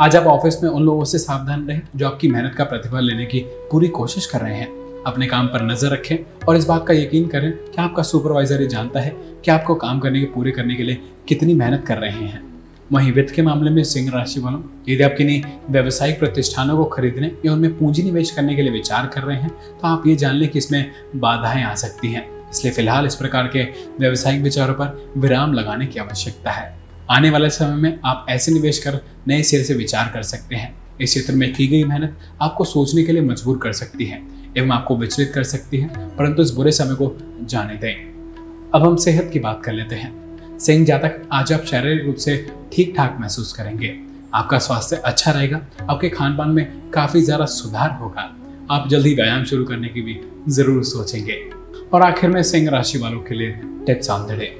आज 0.00 0.16
आप 0.16 0.26
ऑफ़िस 0.26 0.62
में 0.62 0.68
उन 0.70 0.82
लोगों 0.82 1.04
से 1.04 1.18
सावधान 1.18 1.66
रहें 1.68 1.80
जो 1.96 2.06
आपकी 2.06 2.28
मेहनत 2.28 2.54
का 2.54 2.64
प्रतिफल 2.64 3.04
लेने 3.04 3.26
की 3.26 3.40
पूरी 3.70 3.88
कोशिश 3.88 4.26
कर 4.26 4.40
रहे 4.40 4.56
हैं। 4.56 5.02
अपने 5.02 5.26
काम 5.26 5.46
पर 5.46 5.62
नज़र 5.62 5.92
रखें 5.92 6.44
और 6.48 6.56
इस 6.56 6.66
बात 6.66 6.86
का 6.86 6.94
यकीन 6.94 7.26
करें 7.28 7.50
कि 7.52 7.80
आपका 7.82 8.02
सुपरवाइजर 8.02 8.62
ये 8.62 8.68
जानता 8.68 9.00
है 9.00 9.16
कि 9.44 9.50
आपको 9.50 9.74
काम 9.76 10.00
करने 10.00 10.20
के, 10.20 10.26
पूरे 10.26 10.50
करने 10.50 10.74
के 10.74 10.82
लिए 10.82 11.00
कितनी 11.28 11.54
मेहनत 11.54 11.84
कर 11.86 11.98
रहे 11.98 12.10
हैं? 12.10 12.47
वहीं 12.92 13.12
वित्त 13.12 13.34
के 13.34 13.42
मामले 13.42 13.70
में 13.70 13.82
सिंह 13.84 14.10
राशि 14.10 14.40
वालों, 14.40 14.60
यदि 14.88 15.02
आप 15.02 15.14
किन्हीं 15.18 15.42
व्यावसायिक 15.70 16.18
प्रतिष्ठानों 16.18 16.76
को 16.76 16.84
खरीदने 16.84 17.30
या 17.46 17.52
उनमें 17.52 17.78
पूंजी 17.78 18.02
निवेश 18.02 18.30
करने 18.30 18.54
के 18.56 18.62
लिए 18.62 18.72
विचार 18.72 19.06
कर 19.06 19.22
रहे 19.22 19.36
हैं 19.36 19.50
तो 19.50 19.86
आप 19.86 20.06
ये 20.06 20.14
जान 20.16 20.34
लें 20.34 20.48
कि 20.48 20.58
इसमें 20.58 20.90
बाधाएँ 21.16 21.62
आ 21.64 21.74
सकती 21.74 22.12
हैं। 22.12 22.26
इसलिए 22.50 22.72
फ़िलहाल 22.72 23.06
इस 23.06 23.14
प्रकार 23.14 23.46
के 23.46 23.62
व्यावसायिक 24.00 24.42
विचारों 24.42 24.74
पर 24.74 25.12
विराम 25.16 25.52
लगाने 25.52 25.86
की 25.86 25.98
आवश्यकता 26.00 26.50
है। 26.50 26.76
आने 27.10 27.30
वाले 27.30 27.50
समय 27.50 27.76
में 27.76 27.98
आप 28.04 28.26
ऐसे 28.30 28.52
निवेश 28.52 28.78
कर 28.78 29.00
नए 29.28 29.42
सिरे 29.42 29.64
से 29.64 29.74
विचार 29.74 30.10
कर 30.14 30.22
सकते 30.22 30.56
हैं। 30.56 30.74
इस 31.00 31.10
क्षेत्र 31.10 31.34
में 31.34 31.52
की 31.54 31.66
गई 31.66 31.84
मेहनत 31.84 32.16
आपको 32.42 32.64
सोचने 32.64 33.02
के 33.02 33.12
लिए 33.12 33.22
मजबूर 33.22 33.58
कर 33.58 33.72
सकती 33.72 34.06
है 34.06 34.22
एवं 34.56 34.70
आपको 34.70 34.96
विचलित 34.96 35.32
कर 35.34 35.42
सकती 35.44 35.78
है, 35.78 35.88
परंतु 36.16 36.42
इस 36.42 36.50
बुरे 36.50 36.72
समय 36.72 36.94
को 36.94 37.16
जाने 37.42 37.74
दें। 37.74 37.94
अब 38.74 38.82
हम 38.82 38.96
सेहत 38.96 39.30
की 39.32 39.38
बात 39.38 39.62
कर 39.64 39.72
लेते 39.72 39.96
हैं। 39.96 40.27
सिंह 40.60 40.84
जातक 40.86 41.20
आज 41.32 41.52
आप 41.52 41.64
शारीरिक 41.64 42.04
रूप 42.06 42.16
से 42.16 42.34
ठीक 42.72 42.92
ठाक 42.96 43.16
महसूस 43.20 43.52
करेंगे। 43.52 43.94
आपका 44.34 44.58
स्वास्थ्य 44.58 44.96
अच्छा 44.96 45.30
रहेगा, 45.30 45.60
आपके 45.90 46.08
खान 46.08 46.36
पान 46.36 46.50
में 46.50 46.90
काफ़ी 46.90 47.20
ज़्यादा 47.20 47.44
सुधार 47.46 47.90
होगा। 48.00 48.22
आप 48.70 48.88
जल्दी 48.88 49.14
व्यायाम 49.14 49.44
शुरू 49.44 49.64
करने 49.64 49.88
की 49.88 50.02
भी 50.02 50.18
ज़रूर 50.48 50.82
सोचेंगे। 50.84 51.38
और 51.92 52.02
आखिर 52.02 52.30
में 52.30 52.42
सिंह 52.42 52.68
राशि 52.70 52.98
वालों 52.98 53.20
के 53.20 53.34
लिए 53.34 53.50
टिप्स 53.86 54.10
ऑन 54.10 54.26
द 54.26 54.38
डे 54.38 54.54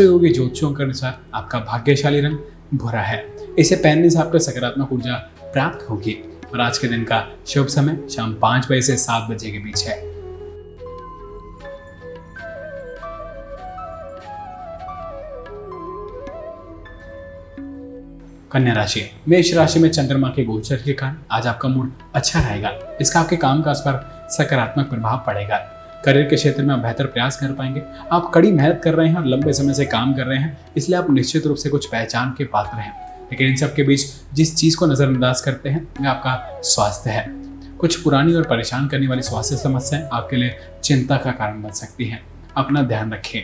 योगी 0.00 0.32
ज्योतिषों 0.32 0.72
के 0.72 0.82
अनुसार 0.82 1.18
आपका 1.34 1.58
भाग्यशाली 1.62 2.20
रंग 2.20 2.38
भूरा 2.74 3.02
है। 3.02 3.24
इसे 3.58 3.76
पहनने 3.76 4.10
से 4.10 4.18
आपको 4.18 4.38
सकारात्मक 4.38 4.92
ऊर्जा 4.92 5.14
प्राप्त 5.44 5.90
होगी। 5.90 6.22
और 6.52 6.60
आज 6.60 6.78
के 6.78 6.88
दिन 6.88 7.04
का 7.04 7.26
शुभ 7.46 7.66
समय 7.68 7.98
शाम 8.10 8.34
पाँच 8.34 8.66
बजे 8.66 8.82
से 8.82 8.96
सात 8.96 9.30
बजे 9.30 9.50
के 9.50 9.58
बीच 9.58 9.86
है। 9.86 10.02
कन्या 18.54 18.74
राशि 18.74 19.00
मेष 19.28 19.52
राशि 19.54 19.78
में 19.78 19.88
चंद्रमा 19.90 20.28
के 20.28 20.44
गोचर 20.44 20.76
के 20.76 20.92
कारण 20.92 21.14
आज 21.32 21.46
आपका 21.46 21.68
मूड 21.68 21.92
अच्छा 22.14 22.40
रहेगा। 22.40 22.70
इसका 23.00 23.20
आपके 23.20 23.36
काम 23.36 23.62
काज 23.62 23.80
पर 23.80 24.28
सकारात्मक 24.30 24.88
प्रभाव 24.90 25.24
पड़ेगा। 25.26 25.56
करियर 26.04 26.28
के 26.28 26.36
क्षेत्र 26.36 26.62
में 26.62 26.74
आप 26.74 26.80
बेहतर 26.80 27.06
प्रयास 27.06 27.36
कर 27.36 27.52
पाएँगे। 27.52 27.82
आप 28.12 28.30
कड़ी 28.34 28.52
मेहनत 28.52 28.80
कर 28.84 28.94
रहे 28.94 29.08
हैं 29.08 29.16
और 29.16 29.26
लंबे 29.26 29.52
समय 29.52 29.74
से 29.74 29.84
काम 29.84 30.14
कर 30.14 30.26
रहे 30.26 30.38
हैं, 30.38 30.58
इसलिए 30.76 30.98
आप 30.98 31.10
निश्चित 31.10 31.46
रूप 31.46 31.56
से 31.56 31.68
कुछ 31.68 31.86
पहचान 31.86 32.34
के 32.38 32.44
पात्र 32.44 32.78
हैं। 32.78 32.92
लेकिन 33.22 33.48
इन 33.48 33.56
सब 33.56 33.74
के 33.74 33.82
बीच 33.82 34.06
जिस 34.34 34.56
चीज़ 34.56 34.76
को 34.76 34.86
नज़रअंदाज 34.86 35.40
करते 35.40 35.68
हैं, 35.68 35.86
वह 36.00 36.08
आपका 36.08 36.60
स्वास्थ्य 36.62 37.10
है। 37.10 37.26
कुछ 37.78 38.00
पुरानी 38.02 38.34
और 38.34 38.42
परेशान 38.42 38.88
करने 38.88 39.08
वाली 39.08 39.22
स्वास्थ्य 39.22 39.56
समस्याएँ 39.56 40.08
आपके 40.12 40.36
लिए 40.36 40.56
चिंता 40.84 41.16
का 41.16 41.30
कारण 41.30 41.62
बन 41.62 41.70
सकती 41.70 42.04
हैं। 42.04 42.22
अपना 42.56 42.82
ध्यान 42.82 43.12
रखें। 43.12 43.40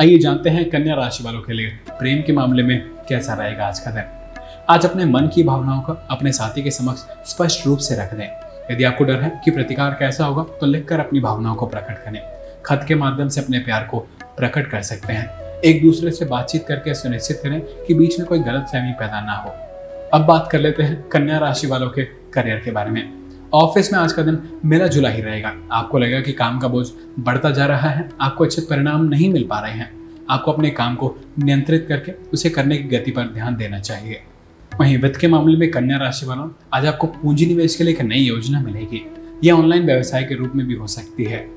आइए 0.00 0.18
जानते 0.18 0.50
हैं 0.50 0.70
कन्या 0.70 0.94
राशि 0.94 1.24
वालों 1.24 1.40
के 1.40 1.52
लिए 1.52 1.78
प्रेम 1.98 2.22
के 2.22 2.32
मामले 2.32 2.62
में 2.62 2.80
कैसा 3.08 3.34
रहेगा 3.34 3.66
आज 3.66 3.78
का 3.78 3.90
दिन। 3.90 4.21
आज 4.70 4.84
अपने 4.86 5.04
मन 5.04 5.26
की 5.34 5.42
भावनाओं 5.42 5.80
को 5.82 5.92
अपने 6.10 6.32
साथी 6.32 6.62
के 6.62 6.70
समक्ष 6.70 7.00
स्पष्ट 7.30 7.66
रूप 7.66 7.78
से 7.78 7.94
रख 7.96 8.14
दें। 8.14 8.28
यदि 8.70 8.84
आपको 8.84 9.04
डर 9.04 9.20
है 9.22 9.40
कि 9.44 9.50
प्रतिकार 9.50 9.96
कैसा 9.98 10.24
होगा 10.24 10.42
तो 10.60 10.66
लिखकर 10.66 11.00
अपनी 11.00 11.20
भावनाओं 11.20 11.54
को 11.54 11.66
प्रकट 11.66 12.04
करें। 12.04 12.20
खत 12.66 12.84
के 12.88 12.94
माध्यम 12.94 13.28
से 13.28 13.40
अपने 13.40 13.58
प्यार 13.58 13.82
को 13.82 13.98
प्रकट 14.36 14.70
कर 14.70 14.82
सकते 14.82 15.12
हैं। 15.12 15.60
एक 15.60 15.82
दूसरे 15.82 16.10
से 16.10 16.24
बातचीत 16.24 16.64
करके 16.68 16.94
सुनिश्चित 16.94 17.40
करें 17.42 17.60
कि 17.60 17.94
बीच 17.94 18.18
में 18.18 18.28
कोई 18.28 18.38
गलत 18.38 18.66
फहमी 18.72 18.92
पैदा 18.92 19.20
ना 19.20 19.32
हो। 19.32 19.50
अब 20.14 20.26
बात 20.26 20.48
कर 20.52 20.60
लेते 20.60 20.82
हैं 20.82 21.02
कन्या 21.08 21.38
राशि 21.38 21.66
वालों 21.66 21.90
के 21.90 22.04
करियर 22.04 22.62
के 22.64 22.70
बारे 22.70 22.90
में। 22.90 23.12
ऑफ़िस 23.54 23.92
में 23.92 24.00
आज 24.00 24.12
का 24.12 24.22
दिन 24.22 24.42
मिला 24.64 24.86
जुला 24.86 25.08
ही 25.08 25.22
रहेगा। 25.22 25.54
आपको 25.72 25.98
लगेगा 25.98 26.20
कि 26.20 26.32
काम 26.32 26.58
का 26.58 26.68
बोझ 26.68 26.86
बढ़ता 27.18 27.50
जा 27.50 27.66
रहा 27.66 27.88
है, 27.88 28.08
आपको 28.20 28.44
अच्छे 28.44 28.62
परिणाम 28.62 29.04
नहीं 29.04 29.32
मिल 29.32 29.46
पा 29.50 29.60
रहे 29.60 29.72
हैं। 29.72 29.92
आपको 30.30 30.52
अपने 30.52 30.70
काम 30.70 30.94
को 30.94 31.16
नियंत्रित 31.38 31.86
करके 31.88 32.12
उसे 32.32 32.50
करने 32.50 32.76
की 32.76 32.96
गति 32.96 33.10
पर 33.10 33.22
ध्यान 33.24 33.56
देना 33.56 33.78
चाहिए। 33.78 34.22
वहीं 34.82 34.98
वित्त 34.98 35.20
के 35.20 35.28
मामले 35.28 35.56
में 35.56 35.70
कन्या 35.70 35.96
राशि 35.96 36.26
वालों, 36.26 36.50
आज 36.74 36.86
आपको 36.86 37.06
पूंजी 37.06 37.46
निवेश 37.46 37.76
के 37.76 37.84
लिए 37.84 37.94
एक 37.94 38.00
नई 38.00 38.18
योजना 38.18 38.60
मिलेगी। 38.60 39.06
यह 39.44 39.52
ऑनलाइन 39.52 39.86
व्यवसाय 39.86 40.24
के 40.24 40.34
रूप 40.34 40.52
में 40.56 40.66
भी 40.66 40.74
हो 40.74 40.86
सकती 40.86 41.24
है। 41.24 41.50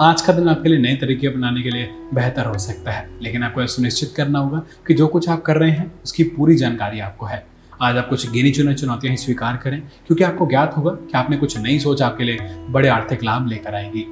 आज 0.00 0.22
का 0.22 0.32
दिन 0.32 0.48
आपके 0.48 0.68
लिए 0.68 0.78
नए 0.78 0.96
तरीके 0.96 1.26
अपनाने 1.26 1.62
के 1.62 1.70
लिए 1.70 1.90
बेहतर 2.14 2.44
हो 2.44 2.58
सकता 2.58 2.90
है। 2.90 3.10
लेकिन 3.22 3.42
आपको 3.42 3.60
यह 3.60 3.66
सुनिश्चित 3.66 4.12
करना 4.16 4.38
होगा 4.38 4.62
कि 4.86 4.94
जो 4.94 5.06
कुछ 5.06 5.28
आप 5.28 5.42
कर 5.42 5.56
रहे 5.56 5.70
हैं, 5.70 5.92
उसकी 6.04 6.24
पूरी 6.24 6.56
जानकारी 6.56 7.00
आपको 7.00 7.26
है। 7.26 7.46
आज 7.82 7.96
आप 7.96 8.08
कुछ 8.08 8.30
गिनी 8.30 8.50
चुने 8.50 8.74
चुनौतियाँ 8.74 9.10
ही 9.10 9.16
स्वीकार 9.16 9.56
करें, 9.56 9.80
क्योंकि 9.80 10.24
आपको 10.24 10.46
ज्ञात 10.46 10.76
होगा 10.76 10.90
कि 10.90 11.18
आपने 11.18 11.36
कुछ 11.36 11.58
नई 11.58 11.78
सोच 11.78 12.02
आपके 12.02 12.24
लिए 12.24 12.38
बड़े 12.70 12.88
आर्थिक 12.88 13.24
लाभ 13.24 13.48
लेकर 13.48 13.74
आएगी। 13.74 14.06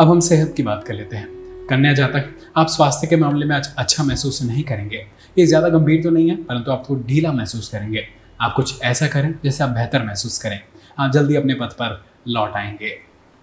अब 0.00 0.08
हम 0.08 0.20
सेहत 0.20 0.54
की 0.56 0.62
बात 0.62 0.84
कर 0.84 0.94
लेते 0.94 1.16
हैं। 1.16 1.39
कन्या 1.70 1.92
जातक, 1.92 2.24
आप 2.56 2.68
स्वास्थ्य 2.68 3.06
के 3.06 3.16
मामले 3.16 3.46
में 3.46 3.54
आज 3.56 3.68
अच्छा 3.78 4.04
महसूस 4.04 4.42
नहीं 4.42 4.62
करेंगे। 4.62 5.04
ये 5.38 5.44
ज़्यादा 5.46 5.68
गंभीर 5.68 6.02
तो 6.02 6.10
नहीं 6.10 6.30
है, 6.30 6.36
परंतु 6.36 6.70
आप 6.70 6.84
थोड़ा 6.88 7.02
ढीला 7.06 7.32
महसूस 7.32 7.68
करेंगे। 7.68 8.06
आप 8.40 8.52
कुछ 8.56 8.82
ऐसा 8.82 9.06
करें 9.06 9.34
जैसे 9.44 9.64
आप 9.64 9.70
बेहतर 9.70 10.02
महसूस 10.02 10.38
करें। 10.38 10.58
आप 10.98 11.12
जल्दी 11.12 11.36
अपने 11.36 11.54
पथ 11.54 11.72
पर 11.72 12.04
लौट 12.28 12.56
आएँगे। 12.56 12.90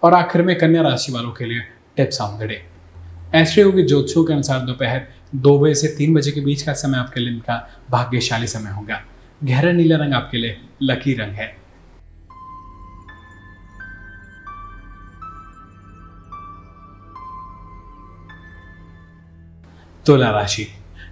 और 0.02 0.14
आखिर 0.14 0.42
में 0.42 0.56
कन्या 0.58 0.82
राशि 0.82 1.12
वालों 1.12 1.30
के 1.30 1.44
लिए 1.44 1.60
tips 1.96 2.20
on 2.20 2.38
the 2.38 2.48
day 2.48 2.62
Astro 3.34 3.72
के 3.72 3.82
ज्योतिषों 3.82 4.24
के 4.24 4.32
अनुसार 4.32 4.60
दोपहर 4.60 5.06
दो 5.34 5.58
बजे 5.58 5.74
से 5.74 5.88
तीन 5.88 6.14
बजे 6.14 6.32
के 6.32 6.40
बीच 6.40 6.62
का 6.62 6.72
समय 6.72 6.98
आपके 6.98 7.20
लिए 7.20 7.32
इनका 7.32 7.56
भाग्यशाली 7.90 8.46
समय 8.46 8.70
होगा। 8.70 9.00
गहरा 9.44 9.72
नीला 9.72 9.96
रंग 9.96 10.14
आपके 10.14 10.38
लिए 10.38 10.56
लकी 10.82 11.14
रंग 11.14 11.32
है। 11.32 11.56
तुला 20.08 20.30
राशि। 20.30 20.66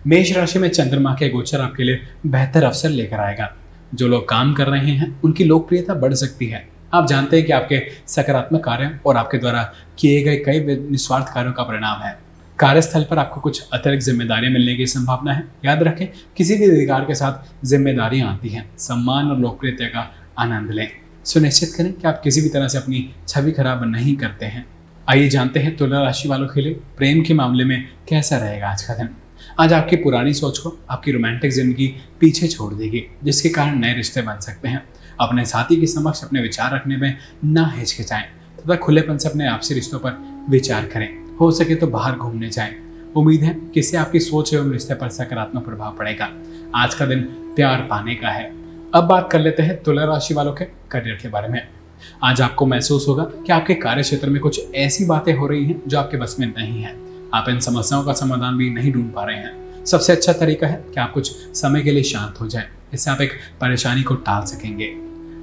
मेष 0.06 0.36
राशि 0.36 0.58
में 0.58 0.68
चंद्रमा 0.68 1.14
के 1.14 1.28
गोचर 1.28 1.60
आपके 1.60 1.84
लिए 1.84 2.00
बेहतर 2.26 2.64
अवसर 2.64 2.88
लेकर 2.88 3.16
आएगा। 3.16 3.56
जो 3.94 4.08
लोग 4.08 4.28
काम 4.28 4.54
कर 4.54 4.66
रहे 4.66 4.90
हैं, 4.90 5.20
उनकी 5.20 5.44
लोकप्रियता 5.44 5.94
बढ़ 5.94 6.14
सकती 6.14 6.46
है। 6.46 6.68
आप 6.94 7.06
जानते 7.06 7.36
हैं 7.36 7.46
कि 7.46 7.52
आपके 7.52 7.82
सकारात्मक 8.06 8.64
कार्य 8.64 9.00
और 9.06 9.16
आपके 9.16 9.38
द्वारा 9.38 9.72
किए 9.98 10.22
गए 10.22 10.36
कई 10.36 10.88
निस्वार्थ 10.90 11.26
कार्यों 11.34 11.52
का 11.52 11.62
परिणाम 11.62 12.02
है। 12.02 12.18
कार्यस्थल 12.58 13.06
पर 13.10 13.18
आपको 13.18 13.40
कुछ 13.40 13.68
अतिरिक्त 13.72 14.04
जिम्मेदारियाँ 14.04 14.52
मिलने 14.52 14.74
की 14.74 14.86
संभावना 14.86 15.32
है। 15.32 15.44
याद 15.64 15.82
रखें, 15.82 16.06
किसी 16.36 16.56
भी 16.56 16.70
अधिकार 16.70 17.00
के 17.00 17.14
साथ 17.14 17.66
जिम्मेदारियाँ 17.66 18.32
आती 18.32 18.48
हैं। 18.48 18.78
सम्मान 18.78 19.30
और 19.30 19.38
लोकप्रियता 19.38 19.84
का 19.84 20.14
आनंद 20.38 20.70
लें। 20.70 20.88
सुनिश्चित 21.24 21.72
करें 21.76 21.92
कि 21.92 22.08
आप 22.08 22.20
किसी 22.24 22.40
भी 22.40 22.48
तरह 22.48 22.68
से 22.68 22.78
अपनी 22.78 23.14
छवि 23.28 23.52
खराब 23.52 23.84
नहीं 23.84 24.16
करते 24.16 24.46
हैं। 24.46 24.66
आइए 25.08 25.28
जानते 25.28 25.60
हैं 25.60 25.75
तुला 25.76 26.00
राशि 26.02 26.28
वालों 26.28 26.46
के 26.48 26.60
लिए 26.60 26.75
प्रेम 26.96 27.22
के 27.22 27.34
मामले 27.34 27.64
में 27.64 27.84
कैसा 28.08 28.36
रहेगा 28.36 28.68
आज 28.68 28.82
का 28.82 28.94
दिन। 28.94 29.08
आज 29.60 29.72
आपकी 29.72 29.96
पुरानी 29.96 30.32
सोच 30.34 30.58
को 30.58 30.76
आपकी 30.90 31.12
रोमांटिक 31.12 31.52
ज़िंदगी 31.52 31.86
पीछे 32.20 32.46
छोड़ 32.46 32.72
देगी, 32.75 33.02
जिसके 33.25 33.48
कारण 33.48 33.78
नए 33.80 33.92
रिश्ते 33.94 34.22
बन 34.22 34.40
सकते 34.40 34.68
हैं। 34.68 34.82
अपने 35.20 35.44
साथी 35.44 35.76
के 35.76 35.86
समक्ष 35.86 36.25
अपने 36.25 36.40
विचार 36.40 36.75
रखने 36.75 36.96
में 36.96 37.16
ना 37.44 37.66
हिचकिचाएँ, 37.68 38.25
तथा 38.58 38.76
खुलेपन 38.76 39.18
से 39.18 39.28
अपने 39.28 39.46
आपसी 39.48 39.75
रिश्तों 39.75 39.98
पर 39.98 40.18
विचार 40.50 40.86
करें। 40.86 41.08
हो 41.36 41.50
सके 41.50 41.75
तो 41.75 41.86
बाहर 41.86 42.16
घूमने 42.16 42.50
जाएँ। 42.50 42.75
उम्मीद 43.16 43.42
है 43.42 43.54
कि 43.75 43.80
इससे 43.80 43.96
आपकी 43.96 44.20
सोच 44.20 44.54
एवं 44.54 44.72
रिश्ते 44.72 44.94
पर 44.94 45.08
सकारात्मक 45.10 45.64
प्रभाव 45.64 45.96
पड़ेगा। 45.98 46.30
आज 46.75 46.94
का 46.94 47.06
दिन 47.06 47.22
प्यार 47.56 47.86
पाने 47.90 48.14
का 48.14 48.28
है। 48.28 48.50
अब 48.94 49.04
बात 49.04 49.30
कर 49.32 49.40
लेते 49.40 49.62
हैं 49.62 49.82
तुला 49.82 50.04
राशि 50.04 50.34
वालों 50.34 50.52
के 50.52 50.64
करियर 50.90 51.18
के 51.22 51.28
बारे 51.28 51.48
में। 51.48 51.60
आज 52.24 52.40
आपको 52.40 52.66
महसूस 52.66 53.08
होगा 53.08 53.24
कि 53.24 53.52
आपके 53.52 53.74
कार्य 53.74 54.02
क्षेत्र 54.02 54.30
में 54.30 54.40
कुछ 54.42 54.74
ऐसी 54.74 55.04
बातें 55.04 55.32
हो 55.34 55.46
रही 55.46 55.64
हैं 55.64 55.80
जो 55.86 55.98
आपके 55.98 56.16
बस 56.16 56.36
में 56.40 56.46
नहीं 56.48 56.82
है। 56.82 56.94
आप 57.34 57.48
इन 57.48 57.60
समस्याओं 57.60 58.04
का 58.04 58.12
समाधान 58.12 58.56
भी 58.56 58.70
नहीं 58.70 58.92
ढूंढ 58.92 59.12
पा 59.12 59.24
रहे 59.24 59.36
हैं। 59.36 59.84
सबसे 59.84 60.12
अच्छा 60.12 60.32
तरीका 60.32 60.66
है 60.66 60.84
कि 60.94 61.00
आप 61.00 61.12
कुछ 61.12 61.30
समय 61.56 61.82
के 61.82 61.90
लिए 61.90 62.02
शांत 62.02 62.40
हो 62.40 62.46
जाएँ। 62.46 62.66
इससे 62.94 63.10
आप 63.10 63.20
एक 63.20 63.32
परेशानी 63.60 64.02
को 64.02 64.14
टाल 64.14 64.44
सकेंगे। 64.44 64.86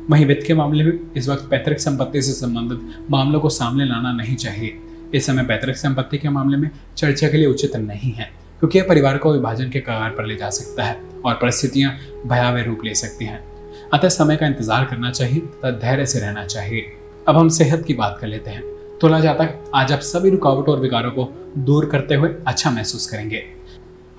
वहीं 0.10 0.26
वित्त 0.26 0.46
के 0.48 0.54
मामले 0.54 0.84
में 0.84 1.00
इस 1.18 1.30
वक्त 1.30 1.48
पैतृक 1.52 1.80
संपत्ति 1.80 2.22
से 2.22 2.32
संबंधित 2.32 3.10
मामलों 3.12 3.40
को 3.40 3.50
सामने 3.50 3.86
लाना 3.86 4.12
नहीं 4.14 4.36
चाहिए। 4.36 4.80
इस 5.14 5.26
समय 5.26 5.44
पैतृक 5.44 5.76
संपत्ति 5.76 6.18
के 6.18 6.30
मामले 6.30 6.58
में 6.58 6.70
चर्चा 6.98 7.28
के 7.28 7.38
लिए 7.38 7.48
उचित 7.48 7.76
नहीं 7.76 8.12
है, 8.12 8.32
क्योंकि 8.60 8.78
यह 8.80 8.86
परिवार 8.90 9.18
को 9.18 9.34
विभाजन 9.34 9.70
के 9.70 9.80
कगार 9.80 10.10
पर 10.10 10.26
ले 10.26 10.36
जा 10.36 10.50
सकता 10.50 10.84
है 10.84 10.98
और 11.26 11.34
परिस्थितियाँ 11.34 11.96
भयावह 12.26 12.64
रूप 12.64 12.84
ले 12.86 12.94
सकती 12.96 13.26
हैं। 13.26 13.53
अतः 13.94 14.10
समय 14.10 14.36
का 14.36 14.48
इंतज़ार 14.48 14.86
करना 14.86 15.10
चाहिए 15.12 15.40
तथा 15.40 15.72
धैर्य 15.72 16.06
से 16.06 16.20
रहना 16.20 16.46
चाहिए। 16.46 16.86
अब 17.28 17.38
हम 17.38 17.50
सेहत 17.50 17.84
की 17.86 17.94
बात 17.94 18.18
कर 18.22 18.28
लेते 18.28 18.52
हैं। 18.52 18.62
तुला 19.02 19.20
जातक 19.20 19.72
आज 19.76 19.92
आप 19.92 20.00
सभी 20.00 20.30
रुकावटों 20.30 20.74
और 20.76 20.80
विकारों 20.82 21.12
को 21.12 21.28
दूर 21.58 21.86
करते 21.86 22.16
हुए 22.16 22.30
अच्छा 22.48 22.72
महसूस 22.72 23.06
करेंगे। 23.08 23.44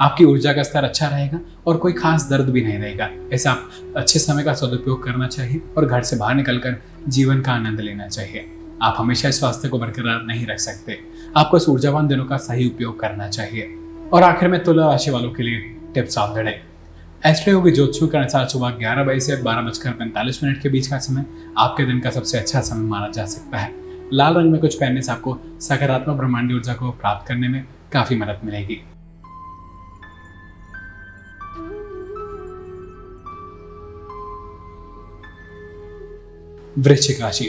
आपकी 0.00 0.24
ऊर्जा 0.24 0.52
का 0.52 0.62
स्तर 0.62 0.84
अच्छा 0.84 1.06
रहेगा 1.06 1.40
और 1.66 1.76
कोई 1.76 1.92
खास 1.92 2.28
दर्द 2.30 2.50
भी 2.50 2.62
नहीं 2.64 2.78
रहेगा। 2.78 3.08
ऐसा 3.32 3.50
आप 3.50 3.70
अच्छे 3.96 4.18
समय 4.18 4.44
का 4.44 4.52
सदुपयोग 4.52 5.02
करना 5.04 5.28
चाहिए 5.28 5.60
और 5.76 5.86
घर 5.86 6.02
से 6.02 6.16
बाहर 6.16 6.34
निकलकर 6.34 6.76
जीवन 7.08 7.40
का 7.40 7.52
आनंद 7.52 7.80
लेना 7.80 8.08
चाहिए। 8.08 8.44
आप 8.82 8.94
हमेशा 8.98 9.30
स्वास्थ्य 9.30 9.68
को 9.68 9.78
बरकरार 9.78 10.22
नहीं 10.22 10.46
रख 10.46 10.58
सकते। 10.58 10.98
आपको 11.36 11.56
इस 11.56 11.68
ऊर्जावान 11.68 12.08
दिनों 12.08 12.24
का 12.24 12.36
सही 12.36 12.68
उपयोग 12.68 13.00
करना 13.00 13.28
चाहिए। 13.28 13.74
और 14.12 14.22
आखिर 14.22 14.48
में 14.48 14.62
तुला 14.64 14.90
राशि 14.90 15.10
वालों 15.10 15.30
के 15.30 15.42
लिए 15.42 15.58
टिप्स 15.94 16.18
डे 16.18 16.60
एस्ट्रो 17.26 17.52
योगी 17.52 17.70
ज्योतिषों 17.72 18.06
के 18.08 18.16
अनुसार 18.18 18.46
सुबह 18.48 18.70
ग्यारह 18.70 19.04
बजे 19.04 19.20
से 19.20 19.36
बारह 19.42 19.62
बजकर 19.62 19.90
पैंतालीस 19.90 20.42
मिनट 20.44 20.60
के 20.62 20.68
बीच 20.68 20.86
का 20.86 20.98
समय 20.98 21.24
आपके 21.58 21.84
दिन 21.86 22.00
का 22.00 22.10
सबसे 22.10 22.38
अच्छा 22.38 22.60
समय 22.60 22.86
माना 22.88 23.08
जा 23.08 23.24
सकता 23.26 23.58
है। 23.58 23.72
लाल 24.12 24.34
रंग 24.34 24.50
में 24.52 24.60
कुछ 24.60 24.74
पहनने 24.74 25.02
से 25.02 25.12
आपको 25.12 25.36
सकारात्मक 25.60 26.16
ब्रह्मांडी 26.16 26.54
ऊर्जा 26.54 26.72
को 26.72 26.90
प्राप्त 26.90 27.28
करने 27.28 27.48
में 27.48 27.64
काफ़ी 27.92 28.16
मदद 28.16 28.40
मिलेगी। 28.44 28.76
वृश्चिक 36.78 37.20
राशि। 37.20 37.48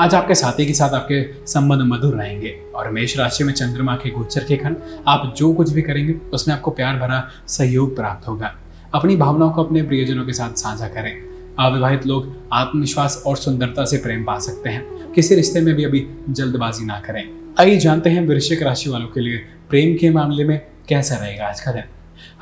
आज 0.00 0.14
आपके 0.14 0.34
साथी 0.34 0.66
के 0.66 0.72
साथ 0.72 0.94
आपके 0.94 1.22
संबंध 1.46 1.82
मधुर 1.82 2.14
रहेंगे 2.14 2.56
और 2.74 2.90
मेष 2.90 3.16
राशि 3.18 3.44
में 3.44 3.52
चंद्रमा 3.52 3.96
के 3.96 4.10
गोचर 4.10 4.44
के 4.44 4.56
खंड 4.56 4.76
आप 5.08 5.32
जो 5.36 5.52
कुछ 5.52 5.70
भी 5.70 5.82
करेंगे, 5.82 6.12
उसमें 6.12 6.54
आपको 6.54 6.70
प्यार 6.70 6.98
भरा 6.98 7.28
सहयोग 7.48 7.96
प्राप्त 7.96 8.28
होगा। 8.28 8.54
अपनी 8.94 9.16
भावनाओं 9.16 9.50
को 9.50 9.64
अपने 9.64 9.82
प्रियजनों 9.82 10.26
के 10.26 10.32
साथ 10.32 10.52
साझा 10.52 10.88
करें। 10.88 11.12
अविवाहित 11.58 12.06
लोग 12.06 12.36
आत्मविश्वास 12.52 13.22
और 13.26 13.36
सुंदरता 13.36 13.84
से 13.84 13.96
प्रेम 13.96 14.24
पा 14.24 14.38
सकते 14.38 14.68
हैं। 14.68 15.12
किसी 15.12 15.34
रिश्ते 15.34 15.60
में 15.60 15.74
भी 15.74 15.84
अभी 15.84 16.06
जल्दबाजी 16.30 16.84
ना 16.84 17.00
करें। 17.00 17.30
आइए 17.60 17.78
जानते 17.78 18.10
हैं 18.10 18.28
वृश्चिक 18.28 18.62
राशि 18.62 18.90
वालों 18.90 19.06
के 19.06 19.20
लिए 19.20 19.36
प्रेम 19.70 19.96
के 19.96 20.10
मामले 20.10 20.44
में 20.44 20.60
कैसा 20.88 21.16
रहेगा 21.16 21.44
आज 21.44 21.60
का 21.60 21.72
दिन। 21.72 21.82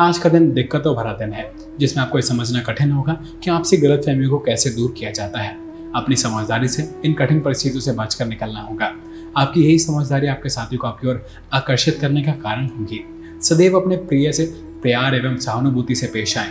आज 0.00 0.18
का 0.18 0.28
दिन 0.28 0.52
दिक्कतों 0.52 0.96
भरा 0.96 1.12
दिन 1.12 1.32
है, 1.32 1.52
जिसमें 1.78 2.04
आपको 2.04 2.20
समझना 2.20 2.60
कठिन 2.60 2.90
होगा 2.90 3.12
कि 3.12 3.50
आपसी 3.50 3.76
गलत 3.76 4.02
फहमियों 4.06 4.30
को 4.30 4.38
कैसे 4.38 4.70
दूर 4.70 4.94
किया 4.98 5.10
जाता 5.10 5.40
है। 5.40 5.56
अपनी 5.94 6.16
समझदारी 6.16 6.68
से, 6.68 6.94
इन 7.04 7.12
कठिन 7.12 7.40
परिस्थितियों 7.40 7.80
से 7.80 7.92
बचकर 7.92 8.26
निकलना 8.26 8.60
होगा। 8.60 8.94
आपकी 9.36 9.62
यही 9.64 9.78
समझदारी 9.78 10.26
आपके 10.26 10.48
साथियों 10.48 10.80
को 10.80 10.86
आपकी 10.86 11.08
ओर 11.08 11.26
आकर्षित 11.52 11.98
करने 12.00 12.22
का 12.22 12.32
कारण 12.32 12.66
होगी। 12.66 13.04
सदैव 13.42 13.80
अपने 13.80 13.96
प्रिय 13.96 14.32
से 14.32 14.69
प्यार 14.82 15.14
एवं 15.14 15.36
सहानुभूति 15.36 15.94
से 15.94 16.06
पेश 16.06 16.36
आए। 16.38 16.50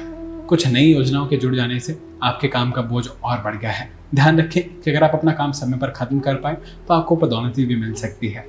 कुछ 0.50 0.68
नई 0.68 0.86
योजनाओं 0.86 1.26
के 1.28 1.38
जुड़ 1.38 1.56
जाने 1.56 1.80
से 1.80 1.98
आपके 2.24 2.48
काम 2.48 2.72
का 2.72 2.82
बोझ 2.82 3.08
और 3.08 3.42
बढ़ 3.42 3.58
गया 3.58 3.72
है। 3.72 3.90
ध्यान 4.16 4.40
रखें 4.40 4.62
कि 4.82 4.92
अगर 4.92 5.04
आप 5.04 5.12
अपना 5.14 5.32
काम 5.32 5.52
समय 5.52 5.78
पर 5.78 5.90
खत्म 5.90 6.20
कर 6.20 6.36
पाए 6.36 6.58
तो 6.88 6.94
आपको 6.94 7.16
पदोन्नति 7.16 7.66
भी 7.66 7.76
मिल 7.76 7.94
सकती 7.94 8.30
है। 8.30 8.46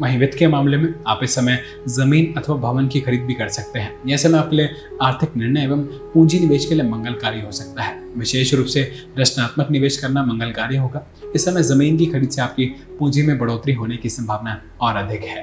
वहीं 0.00 0.18
वित्त 0.18 0.36
के 0.38 0.46
मामले 0.46 0.76
में 0.76 0.94
आप 1.06 1.20
इस 1.22 1.34
समय 1.34 1.58
ज़मीन 1.88 2.32
अथवा 2.36 2.56
भवन 2.56 2.88
की 2.88 3.00
खरीद 3.00 3.20
भी 3.20 3.34
कर 3.34 3.48
सकते 3.48 3.78
हैं। 3.78 3.92
यह 4.06 4.16
समय 4.16 4.38
आपके 4.38 4.56
लिए 4.56 4.70
आर्थिक 5.02 5.36
निर्णय 5.36 5.64
एवं 5.64 5.82
पूंजी 6.14 6.40
निवेश 6.40 6.66
के 6.66 6.74
लिए 6.74 6.84
मंगलकारी 6.84 7.40
हो 7.40 7.52
सकता 7.52 7.82
है। 7.82 8.00
विशेष 8.16 8.54
रूप 8.54 8.66
से 8.66 8.90
रचनात्मक 9.18 9.70
निवेश 9.70 9.96
करना 9.96 10.24
मंगलकारी 10.24 10.76
होगा। 10.76 11.06
इस 11.34 11.44
समय 11.44 11.62
ज़मीन 11.62 11.96
की 11.96 12.06
खरीद 12.06 12.30
से 12.30 12.42
आपकी 12.42 12.66
पूंजी 12.98 13.22
में 13.22 13.38
बढ़ोतरी 13.38 13.72
होने 13.72 13.96
की 13.96 14.08
संभावना 14.08 14.60
और 14.80 14.96
अधिक 14.96 15.24
है। 15.24 15.42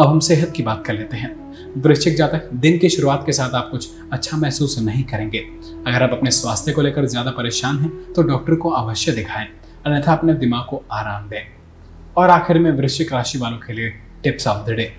अब 0.00 0.06
हम 0.06 0.18
सेहत 0.20 0.52
की 0.56 0.62
बात 0.62 0.84
कर 0.86 0.94
लेते 0.94 1.16
हैं। 1.16 1.43
वृश्चिक 1.76 2.16
जातक 2.16 2.48
दिन 2.54 2.78
की 2.78 2.88
शुरुआत 2.88 3.22
के 3.26 3.32
साथ 3.32 3.54
आप 3.54 3.68
कुछ 3.70 3.88
अच्छा 4.12 4.36
महसूस 4.36 4.78
नहीं 4.78 5.02
करेंगे। 5.04 5.38
अगर 5.86 6.02
आप 6.02 6.10
अपने 6.12 6.30
स्वास्थ्य 6.30 6.72
को 6.72 6.82
लेकर 6.82 7.06
ज़्यादा 7.06 7.30
परेशान 7.30 7.78
हैं 7.78 7.90
तो 8.12 8.22
डॉक्टर 8.22 8.54
को 8.54 8.70
अवश्य 8.72 9.12
दिखाएँ। 9.12 9.46
अन्यथा 9.86 10.12
अपने 10.12 10.34
दिमाग 10.34 10.66
को 10.70 10.82
आराम 10.92 11.28
दें। 11.28 11.42
और 12.16 12.30
आखिर 12.30 12.58
में 12.58 12.70
वृश्चिक 12.72 13.12
राशि 13.12 13.38
वालों 13.38 13.58
के 13.58 13.72
लिए 13.72 13.88
tips 14.24 14.46
of 14.48 14.66
the. 14.66 14.74
Day 14.76 14.92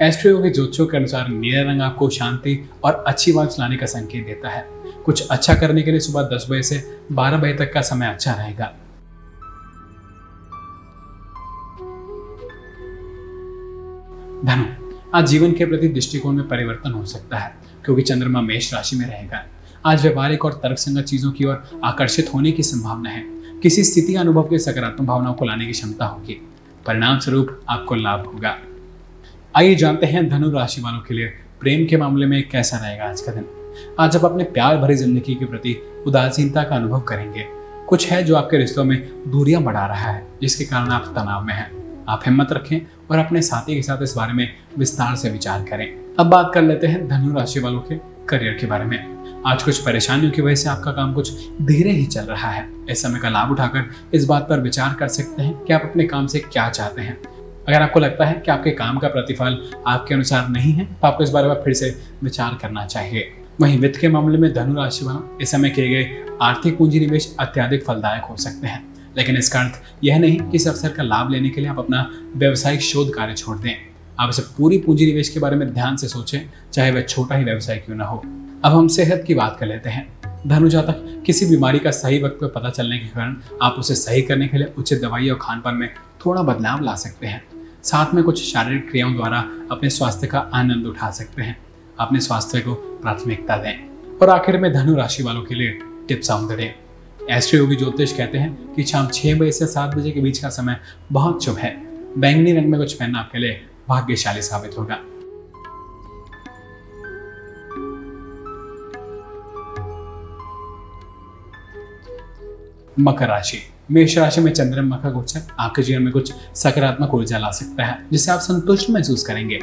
Astro 0.00 0.38
के 0.42 0.50
ज्योतिषों 0.50 0.86
के 0.86 0.96
अनुसार 0.96 1.28
नीला 1.28 1.62
रंग 1.62 1.82
आपको 1.82 2.08
शांति 2.10 2.58
और 2.84 3.04
अच्छी 3.06 3.32
वाइब्स 3.32 3.58
लाने 3.60 3.76
का 3.76 3.86
संकेत 3.86 4.26
देता 4.26 4.48
है। 4.48 4.64
कुछ 5.04 5.28
अच्छा 5.28 5.54
करने 5.54 5.82
के 5.82 5.90
लिए 5.90 6.00
सुबह 6.00 6.22
दस 6.34 6.46
बजे 6.50 6.62
से 6.62 6.82
बारह 7.12 7.38
बजे 7.38 7.54
तक 7.54 7.72
का 7.74 7.80
समय 7.82 8.06
अच्छा 8.06 8.32
रहेगा। 8.32 8.72
धनु 14.44 14.85
आज 15.14 15.26
जीवन 15.26 15.52
के 15.52 15.64
प्रति 15.64 15.88
दृष्टिकोण 15.88 16.34
में 16.34 16.48
परिवर्तन 16.48 16.92
हो 16.92 17.04
सकता 17.04 17.38
है, 17.38 17.54
क्योंकि 17.84 18.02
चंद्रमा 18.02 18.40
मेष 18.40 18.74
राशि 18.74 18.96
में 18.96 19.06
रहेगा। 19.06 19.44
आज 19.86 20.02
व्यवहारिक 20.02 20.44
और 20.44 20.52
तर्कसंगत 20.52 21.04
चीज़ों 21.04 21.30
की 21.32 21.44
ओर 21.44 21.80
आकर्षित 21.84 22.34
होने 22.34 22.52
की 22.52 22.62
संभावना 22.62 23.10
है। 23.10 23.22
किसी 23.62 23.84
स्थिति 23.84 24.14
अनुभव 24.14 24.42
के 24.42 24.58
सकारात्मक 24.58 25.06
भावनाओं 25.08 25.34
को 25.34 25.44
लाने 25.44 25.66
की 25.66 25.72
क्षमता 25.72 26.06
होगी। 26.06 26.40
परिणाम 26.86 27.18
स्वरूप 27.18 27.60
आपको 27.68 27.94
लाभ 27.94 28.26
होगा। 28.26 28.56
आइए 29.56 29.74
जानते 29.74 30.06
हैं 30.06 30.28
धनु 30.28 30.50
राशि 30.50 30.80
वालों 30.80 31.00
के 31.00 31.14
लिए 31.14 31.26
प्रेम 31.60 31.86
के 31.86 31.96
मामले 31.96 32.26
में 32.26 32.48
कैसा 32.48 32.76
रहेगा 32.76 33.04
आज 33.04 33.20
का 33.20 33.32
दिन। 33.32 33.46
आज 34.00 34.16
आप 34.16 34.24
अपने 34.24 34.44
प्यार 34.44 34.78
भरी 34.78 34.94
ज़िंदगी 34.94 35.34
के 35.34 35.44
प्रति 35.44 35.76
उदासीनता 36.06 36.62
का 36.62 36.76
अनुभव 36.76 37.00
करेंगे। 37.00 37.46
कुछ 37.88 38.10
है 38.10 38.22
जो 38.24 38.36
आपके 38.36 38.56
रिश्तों 38.56 38.84
में 38.84 39.30
दूरियाँ 39.30 39.62
बढ़ा 39.62 39.86
रहा 39.86 40.10
है, 40.10 40.26
जिसके 40.42 40.64
कारण 40.64 40.88
आप 40.88 41.12
तनाव 41.16 41.44
में 41.44 41.54
हैं। 41.54 41.85
आप 42.08 42.22
हिम्मत 42.26 42.52
रखें 42.52 42.78
और 43.10 43.18
अपने 43.18 43.42
साथी 43.42 43.74
के 43.74 43.82
साथ 43.82 44.02
इस 44.02 44.14
बारे 44.16 44.32
में 44.32 44.48
विस्तार 44.78 45.14
से 45.16 45.30
विचार 45.30 45.62
करें। 45.62 45.86
अब 46.18 46.26
बात 46.26 46.50
कर 46.54 46.62
लेते 46.62 46.86
हैं 46.86 47.06
धनु 47.08 47.34
राशि 47.34 47.60
वालों 47.60 47.80
के 47.80 47.94
करियर 48.28 48.52
के 48.52 48.66
बारे 48.66 48.84
में। 48.84 49.42
आज 49.46 49.62
कुछ 49.62 49.78
परेशानियों 49.78 50.30
की 50.32 50.42
वजह 50.42 50.54
से 50.54 50.68
आपका 50.68 50.92
काम 50.92 51.14
कुछ 51.14 51.32
धीरे 51.62 51.90
ही 51.90 52.04
चल 52.06 52.24
रहा 52.24 52.50
है। 52.50 52.66
इस 52.90 53.02
समय 53.02 53.18
का 53.18 53.28
लाभ 53.28 53.50
उठाकर 53.50 53.90
इस 54.14 54.24
बात 54.24 54.48
पर 54.48 54.60
विचार 54.60 54.94
कर 54.94 55.08
सकते 55.08 55.42
हैं 55.42 55.54
कि 55.58 55.72
आप 55.72 55.82
अपने 55.84 56.04
काम 56.04 56.26
से 56.26 56.38
क्या 56.40 56.68
चाहते 56.70 57.02
हैं। 57.02 57.18
अगर 57.68 57.82
आपको 57.82 58.00
लगता 58.00 58.24
है 58.24 58.42
कि 58.46 58.50
आपके 58.50 58.70
काम 58.70 58.98
का 58.98 59.08
प्रतिफल 59.08 59.62
आपके 59.86 60.14
अनुसार 60.14 60.48
नहीं 60.48 60.72
है 60.72 60.84
तो 60.84 61.06
आपको 61.06 61.24
इस 61.24 61.30
बारे 61.30 61.48
में 61.48 61.54
फिर 61.54 61.74
से 61.74 61.94
विचार 62.22 62.58
करना 62.62 62.86
चाहिए। 62.86 63.30
वहीं 63.60 63.78
वित्त 63.78 64.00
के 64.00 64.08
मामले 64.08 64.38
में 64.38 64.52
धनु 64.54 64.74
राशि 64.74 65.04
वाला 65.04 65.38
इस 65.40 65.50
समय 65.50 65.70
किए 65.70 65.88
गए 65.88 66.24
आर्थिक 66.42 66.78
पूंजी 66.78 67.00
निवेश 67.00 67.34
अत्याधिक 67.40 67.84
फलदायक 67.84 68.24
हो 68.24 68.36
सकते 68.36 68.66
हैं। 68.66 68.84
लेकिन 69.16 69.36
इसका 69.36 69.60
अर्थ 69.60 69.82
यह 70.04 70.18
नहीं 70.18 70.36
कि 70.36 70.56
इस 70.56 70.68
अवसर 70.68 70.88
का 70.88 71.02
लाभ 71.02 71.30
लेने 71.30 71.50
के 71.50 71.60
लिए 71.60 71.70
आप 71.70 71.78
अपना 71.78 72.10
व्यवसायिक 72.36 72.80
शोध 72.80 73.14
कार्य 73.14 73.34
छोड़ 73.34 73.58
दें। 73.58 73.74
आप 74.20 74.30
इसे 74.30 74.42
पूरी 74.42 74.78
पूंजी 74.78 75.06
निवेश 75.06 75.28
के 75.28 75.40
बारे 75.40 75.56
में 75.56 75.74
ध्यान 75.74 75.96
से 75.96 76.08
सोचें, 76.08 76.40
चाहे 76.72 76.90
वह 76.90 77.00
छोटा 77.00 77.34
ही 77.34 77.44
व्यवसाय 77.44 77.76
क्यों 77.76 77.96
ना 77.96 78.04
हो। 78.04 78.18
अब 78.64 78.72
हम 78.72 78.88
सेहत 78.88 79.24
की 79.26 79.34
बात 79.34 79.56
कर 79.60 79.66
लेते 79.66 79.90
हैं। 79.90 80.16
धनु 80.46 80.68
जातक 80.68 81.22
किसी 81.26 81.46
बीमारी 81.46 81.78
का 81.78 81.90
सही 81.90 82.22
वक्त 82.22 82.38
पर 82.40 82.46
पता 82.46 82.70
चलने 82.70 82.98
के 82.98 83.06
कारण 83.06 83.36
आप 83.62 83.72
उसे 83.78 83.94
सही 83.94 84.22
करने 84.22 84.48
के 84.48 84.56
लिए 84.58 84.72
उचित 84.78 85.02
दवाई 85.02 85.28
और 85.28 85.38
खान 85.42 85.60
पान 85.60 85.74
में 85.74 85.94
थोड़ा 86.26 86.42
बदलाव 86.42 86.80
ला 86.80 86.94
सकते 86.94 87.26
हैं। 87.26 87.44
साथ 87.82 88.14
में 88.14 88.24
कुछ 88.24 88.52
शारीरिक 88.52 88.90
क्रियाओं 88.90 89.14
द्वारा 89.14 89.44
अपने 89.70 89.90
स्वास्थ्य 89.90 90.26
का 90.26 90.38
आनंद 90.38 90.86
उठा 90.86 91.10
सकते 91.10 91.42
हैं। 91.42 91.58
अपने 92.00 92.20
स्वास्थ्य 92.20 92.60
को 92.60 92.74
प्राथमिकता 92.74 93.56
दें। 93.56 93.90
और 94.22 94.30
आखिर 94.30 94.58
में 94.58 94.72
धनु 94.72 94.94
राशि 94.94 95.22
वालों 95.22 95.42
के 95.42 95.54
लिए 95.54 95.78
tips 96.08 96.30
on 96.30 96.48
the 96.48 96.52
day 96.52 96.74
Astroyogi 97.58 97.76
ज्योतिष 97.76 98.12
कहते 98.16 98.38
हैं 98.38 98.74
कि 98.74 98.82
शाम 98.82 99.08
छह 99.08 99.38
बजे 99.38 99.52
से 99.52 99.66
सात 99.66 99.94
बजे 99.94 100.10
के 100.10 100.20
बीच 100.20 100.38
का 100.38 100.48
समय 100.48 100.76
बहुत 101.12 101.44
शुभ 101.44 101.56
है। 101.56 101.76
बैंगनी 102.18 102.52
रंग 102.52 102.66
में 102.66 102.80
कुछ 102.80 102.92
पहनना 102.92 103.18
आपके 103.18 103.38
लिए 103.38 103.60
भाग्यशाली 103.88 104.42
साबित 104.42 104.78
होगा। 104.78 104.98
मकर 113.00 113.28
राशि। 113.28 113.58
मेष 113.90 114.18
राशि 114.18 114.40
में 114.40 114.52
चंद्रमा 114.52 114.96
का 114.96 115.10
गोचर, 115.10 115.42
आपके 115.60 115.82
जीवन 115.82 116.02
में 116.02 116.12
कुछ 116.12 116.32
सकारात्मक 116.54 117.14
ऊर्जा 117.14 117.38
ला 117.38 117.50
सकता 117.50 117.84
है 117.84 118.06
जिससे 118.12 118.32
आप 118.32 118.40
संतुष्ट 118.40 118.90
महसूस 118.90 119.26
करेंगे। 119.26 119.60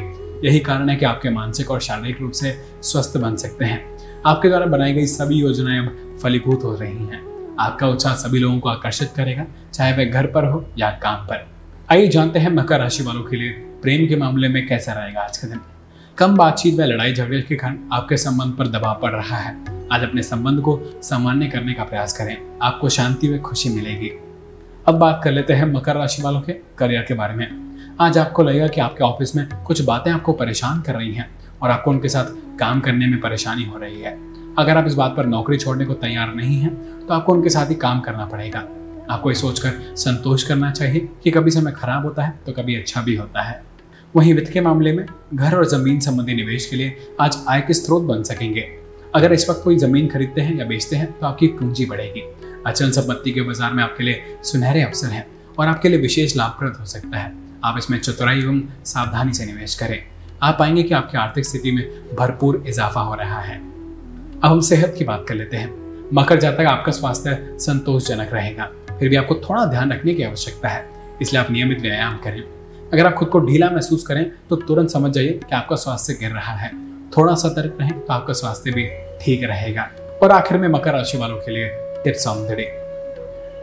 यही 0.47 0.59
कारण 0.59 0.89
है 0.89 0.95
कि 0.95 1.05
आपके 1.05 1.29
मानसिक 1.29 1.71
और 1.71 1.79
शारीरिक 1.79 2.21
रूप 2.21 2.31
से 2.31 2.65
स्वस्थ 2.83 3.17
बन 3.17 3.35
सकते 3.35 3.65
हैं। 3.65 3.97
आपके 4.25 4.49
द्वारा 4.49 4.65
बनाई 4.65 4.93
गई 4.93 5.05
सभी 5.05 5.35
योजनाएँ 5.35 5.79
अब 5.79 6.17
फलीभूत 6.23 6.63
हो 6.63 6.75
रही 6.75 6.97
हैं। 6.97 7.32
आपका 7.59 7.87
उत्साह 7.87 8.13
सभी 8.15 8.39
लोगों 8.39 8.59
को 8.59 8.69
आकर्षित 8.69 9.11
करेगा, 9.15 9.45
चाहे 9.73 9.93
वह 9.93 10.11
घर 10.11 10.25
पर 10.25 10.45
हो 10.45 10.65
या 10.77 10.89
काम 11.03 11.25
पर। 11.25 11.45
आइए 11.91 12.07
जानते 12.07 12.39
हैं 12.39 12.51
मकर 12.51 12.79
राशि 12.79 13.03
वालों 13.03 13.23
के 13.23 13.37
लिए 13.37 13.49
प्रेम 13.81 14.07
के 14.07 14.15
मामले 14.15 14.47
में 14.47 14.65
कैसा 14.67 14.93
रहेगा 14.93 15.21
आज 15.21 15.37
का 15.37 15.47
दिन। 15.47 15.59
कम 16.17 16.35
बातचीत 16.37 16.79
व 16.79 16.83
लड़ाई 16.83 17.13
झगड़े 17.13 17.41
के 17.41 17.55
कारण 17.55 17.77
आपके 17.93 18.17
संबंध 18.17 18.53
पर 18.53 18.67
दबाव 18.69 18.99
पड़ 19.01 19.11
रहा 19.11 19.37
है। 19.37 19.55
आज 19.91 20.03
अपने 20.03 20.23
संबंध 20.23 20.61
को 20.61 20.79
सामान्य 21.03 21.47
करने 21.47 21.73
का 21.73 21.83
प्रयास 21.83 22.13
करें, 22.13 22.37
आपको 22.61 22.89
शांति 22.89 23.27
व 23.27 23.39
खुशी 23.39 23.69
मिलेगी। 23.69 24.11
अब 24.87 24.95
बात 24.95 25.21
कर 25.23 25.31
लेते 25.31 25.53
हैं 25.53 25.65
मकर 25.65 25.95
राशि 25.95 26.21
वालों 26.21 26.41
के 26.41 26.53
करियर 26.77 27.01
के 27.01 27.13
बारे 27.13 27.35
में। 27.35 27.47
आज 28.01 28.17
आपको 28.17 28.43
लगेगा 28.43 28.67
कि 28.67 28.81
आपके 28.81 29.03
ऑफ़िस 29.03 29.35
में 29.35 29.47
कुछ 29.65 29.81
बातें 29.81 30.11
आपको 30.11 30.33
परेशान 30.33 30.81
कर 30.81 30.95
रही 30.95 31.13
हैं 31.13 31.29
और 31.61 31.71
आपको 31.71 31.91
उनके 31.91 32.09
साथ 32.09 32.57
काम 32.59 32.79
करने 32.79 33.07
में 33.07 33.19
परेशानी 33.21 33.63
हो 33.63 33.77
रही 33.77 34.01
है। 34.01 34.17
अगर 34.59 34.77
आप 34.77 34.87
इस 34.87 34.93
बात 34.93 35.13
पर 35.17 35.25
नौकरी 35.25 35.57
छोड़ने 35.57 35.85
को 35.85 35.93
तैयार 35.95 36.33
नहीं 36.35 36.57
हैं 36.57 37.05
तो 37.07 37.13
आपको 37.13 37.33
उनके 37.33 37.49
साथ 37.49 37.69
ही 37.69 37.75
काम 37.75 37.99
करना 37.99 38.25
पड़ेगा। 38.25 38.59
आपको 39.09 39.29
ये 39.29 39.35
सोचकर 39.35 39.95
संतोष 39.97 40.43
करना 40.43 40.69
चाहिए 40.71 41.07
कि 41.23 41.31
कभी 41.31 41.51
समय 41.51 41.71
खराब 41.71 42.05
होता 42.05 42.23
है 42.23 42.33
तो 42.45 42.51
कभी 42.51 42.75
अच्छा 42.75 43.01
भी 43.01 43.15
होता 43.15 43.41
है। 43.41 43.61
वहीं 44.15 44.33
वित्त 44.33 44.51
के 44.53 44.61
मामले 44.61 44.91
में 44.93 45.05
घर 45.33 45.55
और 45.55 45.65
ज़मीन 45.67 45.99
संबंधी 45.99 46.33
निवेश 46.35 46.65
के 46.65 46.75
लिए 46.75 46.95
आज 47.21 47.37
आय 47.49 47.61
के 47.61 47.73
स्रोत 47.73 48.03
बन 48.03 48.23
सकेंगे। 48.23 48.67
अगर 49.15 49.33
इस 49.33 49.49
वक्त 49.49 49.61
कोई 49.63 49.77
ज़मीन 49.77 50.07
खरीदते 50.07 50.41
हैं 50.41 50.57
या 50.57 50.65
बेचते 50.65 50.95
हैं 50.95 51.11
तो 51.11 51.25
आपकी 51.27 51.47
पूंजी 51.49 51.85
बढ़ेगी। 51.85 52.21
अचल 52.67 52.91
संपत्ति 52.91 53.31
के 53.31 53.41
बाज़ार 53.41 53.73
में 53.73 53.83
आपके 53.83 54.03
लिए 54.03 54.37
सुनहरे 54.43 54.83
अवसर 54.83 55.07
हैं 55.07 55.25
और 55.59 55.67
आपके 55.67 55.89
लिए 55.89 55.99
विशेष 55.99 56.37
लाभप्रद 56.37 56.77
हो 56.79 56.85
सकता 56.85 57.17
है। 57.17 57.33
आप 57.65 57.77
इसमें 57.77 57.99
चतुराई 57.99 58.39
एवं 58.39 58.61
सावधानी 58.85 59.33
से 59.33 59.45
निवेश 59.45 59.75
करें। 59.75 59.99
आप 60.43 60.55
पाएँगे 60.59 60.83
कि 60.83 60.93
आपकी 60.93 61.17
आर्थिक 61.17 61.45
स्थिति 61.45 61.71
में 61.71 61.85
भरपूर 62.15 62.63
इजाफा 62.67 63.01
हो 63.01 63.15
रहा 63.15 63.39
है। 63.41 63.61
अब 64.43 64.51
हम 64.51 64.59
सेहत 64.59 64.95
की 64.97 65.05
बात 65.05 65.23
कर 65.27 65.35
लेते 65.35 65.57
हैं। 65.57 66.09
मकर 66.13 66.39
जातक 66.39 66.65
आपका 66.67 66.91
स्वास्थ्य 66.91 67.37
संतोषजनक 67.59 68.33
रहेगा। 68.33 68.63
फिर 68.89 69.09
भी 69.09 69.15
आपको 69.15 69.35
थोड़ा 69.39 69.63
ध्यान 69.65 69.91
रखने 69.91 70.13
की 70.13 70.23
आवश्यकता 70.23 70.69
है, 70.69 70.85
इसलिए 71.21 71.41
आप 71.41 71.51
नियमित 71.51 71.81
व्यायाम 71.81 72.17
करें। 72.17 72.41
अगर 72.93 73.05
आप 73.05 73.13
खुद 73.13 73.27
को 73.27 73.39
ढीला 73.39 73.69
महसूस 73.69 74.03
करें 74.07 74.25
तो 74.49 74.55
तुरंत 74.57 74.89
समझ 74.89 75.11
जाइए 75.11 75.39
कि 75.39 75.55
आपका 75.55 75.75
स्वास्थ्य 75.75 76.13
गिर 76.13 76.31
रहा 76.31 76.55
है। 76.55 76.71
थोड़ा 77.09 77.35
सतर्क 77.35 77.77
रहें 77.81 77.99
तो 77.99 78.13
आपका 78.13 78.33
स्वास्थ्य 78.33 78.71
भी 78.71 78.85
ठीक 79.21 79.43
रहेगा। 79.43 79.89
और 80.23 80.31
आखिर 80.31 80.57
में 80.57 80.67
मकर 80.67 80.93
राशि 80.93 81.17
वालों 81.17 81.37
के 81.37 81.51
लिए 81.51 81.69
tips 82.03 82.27
on 82.27 82.45
the 82.47 82.51
day 82.51 82.71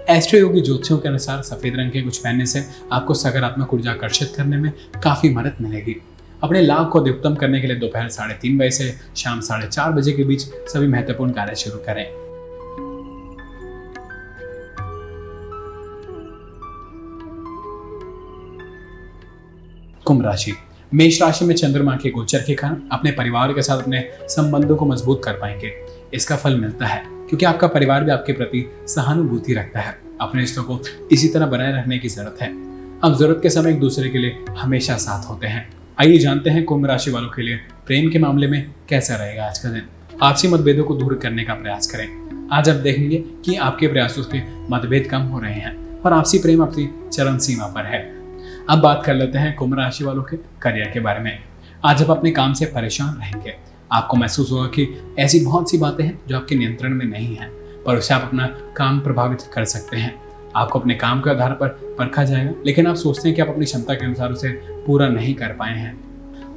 Astroyogi 0.41 0.61
ज्योतिषियों 0.61 0.99
के 1.01 1.09
अनुसार 1.09 1.43
सफ़ेद 1.43 1.77
रंग 1.77 1.91
के 1.91 2.03
कुछ 2.03 2.19
पहनने 2.19 2.47
से 2.47 2.65
आपको 2.93 3.15
सकारात्मक 3.15 3.75
ऊर्जा 3.75 3.91
आकर्षित 3.91 4.33
करने 4.37 4.57
में 4.57 4.73
काफ़ी 5.05 5.35
मदद 5.35 5.57
मिलेगी। 5.61 5.97
अपने 6.43 6.61
लाभ 6.63 6.89
को 6.91 7.01
अधिकतम 7.01 7.35
करने 7.35 7.61
के 7.61 7.67
लिए 7.67 7.77
दोपहर 7.77 8.09
साढ़े 8.09 8.35
तीन 8.35 8.59
बजे 8.59 8.71
से 8.71 8.95
शाम 9.17 9.41
साढ़े 9.41 9.67
चार 9.67 9.93
बजे 9.93 10.13
के 10.13 10.25
बीच 10.25 10.43
सभी 10.43 10.87
महत्वपूर्ण 10.87 11.33
कार्य 11.33 11.55
शुरू 11.55 11.79
करें। 11.79 12.07
कुंभ 20.07 20.25
राशि। 20.25 20.53
मेष 20.93 21.21
राशि 21.23 21.45
में 21.45 21.55
चंद्रमा 21.55 21.97
के 21.97 22.11
गोचर 22.11 22.43
के 22.43 22.55
कारण 22.55 22.81
अपने 22.93 23.11
परिवार 23.13 23.53
के 23.53 23.63
साथ 23.63 23.83
अपने 23.83 24.03
संबंधों 24.29 24.77
को 24.77 24.87
मज़बूत 24.87 25.21
कर 25.25 25.33
पाएँगे। 25.33 25.73
इसका 26.15 26.37
फल 26.37 26.57
मिलता 26.61 26.87
है, 26.87 27.03
क्योंकि 27.29 27.47
आपका 27.47 27.67
परिवार 27.67 28.05
भी 28.05 28.11
आपके 28.11 28.33
प्रति 28.33 28.65
सहानुभूति 28.89 29.55
रखता 29.55 29.81
है। 29.81 29.99
अपने 30.21 30.41
रिश्तों 30.41 30.63
को 30.63 30.79
इसी 31.13 31.29
तरह 31.29 31.47
बनाए 31.47 31.77
रखने 31.79 31.99
की 31.99 32.09
ज़रूरत 32.09 32.43
है। 32.43 32.49
अब 33.01 33.17
ज़रूरत 33.19 33.41
के 33.43 33.51
समय 33.51 33.71
एक 33.71 33.81
दूसरे 33.81 34.09
के 34.09 34.19
लिए 34.19 34.45
हमेशा 34.59 34.97
साथ 34.97 35.29
होते 35.29 35.47
हैं। 35.47 35.80
आइए 36.01 36.19
जानते 36.19 36.51
हैं 36.51 36.65
कुंभ 36.65 36.87
राशि 36.87 37.11
वालों 37.11 37.29
के 37.29 37.43
लिए 37.43 37.57
प्रेम 37.87 38.11
के 38.11 38.19
मामले 38.19 38.47
में 38.47 38.75
कैसा 38.89 39.17
रहेगा 39.17 39.45
आज 39.45 39.59
का 39.59 39.69
दिन। 39.69 39.83
आपसी 40.23 40.49
मतभेदों 40.49 40.85
को 40.85 40.95
दूर 40.95 41.15
करने 41.15 41.45
का 41.45 41.55
प्रयास 41.55 41.87
करें। 41.87 42.49
आज 42.53 42.69
आप 42.69 42.77
देखेंगे 42.77 43.17
कि 43.17 43.57
आपके 43.57 43.89
प्रयासों 43.89 44.23
से 44.23 44.43
मतभेद 44.71 45.09
कम 45.11 45.19
हो 45.19 45.41
रहे 45.41 45.55
हैं 45.55 46.01
और 46.01 46.13
आपसी 46.13 46.39
प्रेम 46.39 46.63
अपनी 46.63 46.89
चरम 47.13 47.39
सीमा 47.39 47.67
पर 47.67 47.87
है। 47.87 48.01
अब 48.71 48.79
बात 48.79 49.03
कर 49.07 49.15
लेते 49.15 49.39
हैं 49.39 49.55
कुंभ 49.57 49.79
राशि 49.79 50.05
वालों 50.05 50.23
के 50.23 50.37
करियर 50.37 50.91
के 50.91 51.01
बारे 51.01 51.21
में। 51.21 51.39
आज 51.85 52.03
आप 52.03 52.11
अपने 52.11 52.31
काम 52.31 52.53
से 52.53 52.65
परेशान 52.65 53.15
रहेंगे। 53.15 53.55
आपको 53.93 54.17
महसूस 54.17 54.51
होगा 54.51 54.67
कि 54.67 55.15
ऐसी 55.19 55.41
बहुत 55.41 55.71
सी 55.71 55.79
बातें 55.79 56.05
हैं 56.05 56.21
जो 56.29 56.37
आपके 56.37 56.55
नियंत्रण 56.55 56.95
में 56.95 57.07
नहीं 57.07 57.37
है, 57.37 57.49
पर 57.87 57.97
उसे 57.97 58.15
आप 58.15 58.23
अपना 58.23 58.47
काम 58.77 59.01
प्रभावित 59.01 59.39
कर 59.55 59.65
सकते 59.65 59.97
हैं। 59.97 60.30
आपको 60.57 60.79
अपने 60.79 60.95
काम 60.95 61.21
के 61.21 61.31
आधार 61.31 61.53
पर 61.53 61.69
परखा 61.69 62.25
जाएगा। 62.25 62.53
लेकिन 62.67 62.87
आप 62.87 62.97
सोचते 62.97 63.29
हैं 63.29 63.37
कि 63.37 63.43
आप 63.43 63.49
अपनी 63.49 63.65
क्षमता 63.65 63.95
के 63.95 64.05
अनुसार 64.05 64.33
उसे 64.33 64.49
पूरा 64.87 65.09
नहीं 65.09 65.35
कर 65.35 65.49
पाए 65.49 65.79
हैं। 65.79 66.01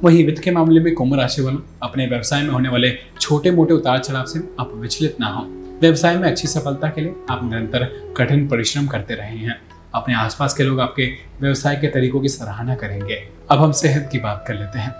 वहीं 0.04 0.26
वित्त 0.26 0.42
के 0.42 0.50
मामले 0.50 0.80
में 0.80 0.94
कुंभ 0.94 1.14
राशि 1.14 1.42
वालों, 1.42 1.60
अपने 1.82 2.06
व्यवसाय 2.06 2.42
में 2.42 2.50
होने 2.50 2.68
वाले 2.68 2.98
छोटे 3.20 3.50
मोटे 3.50 3.74
उतार 3.74 3.98
चढ़ाव 3.98 4.24
से 4.24 4.54
आप 4.60 4.70
विचलित 4.74 5.16
ना 5.20 5.26
हो। 5.26 5.46
व्यवसाय 5.80 6.16
में 6.16 6.30
अच्छी 6.30 6.48
सफलता 6.48 6.88
के 6.88 7.00
लिए 7.00 7.14
आप 7.30 7.40
निरंतर 7.44 8.14
कठिन 8.16 8.48
परिश्रम 8.48 8.86
करते 8.86 9.14
रहे 9.14 9.36
हैं। 9.36 9.62
अपने 9.94 10.14
आसपास 10.14 10.54
के 10.54 10.62
लोग 10.62 10.80
आपके 10.80 11.10
व्यवसाय 11.40 11.76
के 11.76 11.86
तरीकों 11.86 12.20
की 12.20 12.28
सराहना 12.28 12.74
करेंगे। 12.74 13.28
अब 13.50 13.58
हम 13.58 13.72
सेहत 13.72 14.08
की 14.12 14.18
बात 14.18 14.44
कर 14.48 14.54
लेते 14.54 14.78
हैं। 14.78 14.94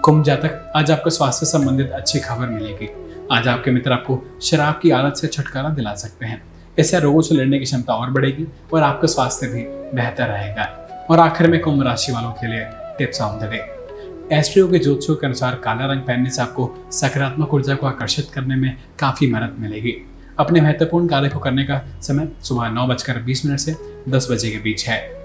कुंभ 0.00 0.24
जातक, 0.24 0.72
आज 0.76 0.90
आपको 0.90 1.10
स्वास्थ्य 1.10 1.46
संबंधित 1.46 1.90
अच्छी 1.90 2.20
खबर 2.20 2.46
मिलेगी। 2.46 2.88
आज 3.32 3.48
आपके 3.48 3.70
मित्र 3.70 3.92
आपको 3.92 4.38
शराब 4.42 4.80
की 4.82 4.90
आदत 4.90 5.16
से 5.16 5.26
छुटकारा 5.26 5.68
दिला 5.68 5.94
सकते 5.94 6.26
हैं। 6.26 6.42
इससे 6.78 7.00
रोगों 7.00 7.20
से 7.20 7.34
लड़ने 7.34 7.58
की 7.58 7.64
क्षमता 7.64 7.94
और 7.94 8.10
बढ़ेगी 8.10 8.46
और 8.72 8.82
आपका 8.82 9.08
स्वास्थ्य 9.08 9.46
भी 9.46 9.62
बेहतर 9.96 10.26
रहेगा। 10.26 10.64
और 11.10 11.18
आखिर 11.18 11.50
में 11.50 11.60
कुंभ 11.60 11.82
राशि 11.82 12.12
वालों 12.12 12.30
के 12.30 12.46
लिए 12.46 12.66
tips 12.98 13.20
on 13.20 13.38
the 13.38 13.42
day. 13.42 14.36
Astro 14.36 14.68
के 14.68 14.78
ज्योतिषों 14.78 15.16
के 15.16 15.26
अनुसार 15.26 15.54
काला 15.54 15.86
रंग 15.86 16.00
पहनने 16.00 16.30
से 16.30 16.42
आपको 16.42 16.88
सकारात्मक 16.92 17.54
ऊर्जा 17.54 17.74
को 17.74 17.86
आकर्षित 17.86 18.30
करने 18.34 18.56
में 18.56 18.76
काफ़ी 18.98 19.32
मदद 19.32 19.56
मिलेगी। 19.58 19.96
अपने 20.38 20.60
महत्वपूर्ण 20.60 21.08
कार्य 21.08 21.28
को 21.28 21.38
करने 21.38 21.64
का 21.64 21.80
समय 22.02 22.28
सुबह 22.42 22.68
नौ 22.68 22.86
बजकर 22.86 23.18
बीस 23.18 23.46
मिनट 23.46 23.58
से 23.58 23.76
दस 24.08 24.28
बजे 24.30 24.50
के 24.50 24.58
बीच 24.58 24.88
है। 24.88 25.24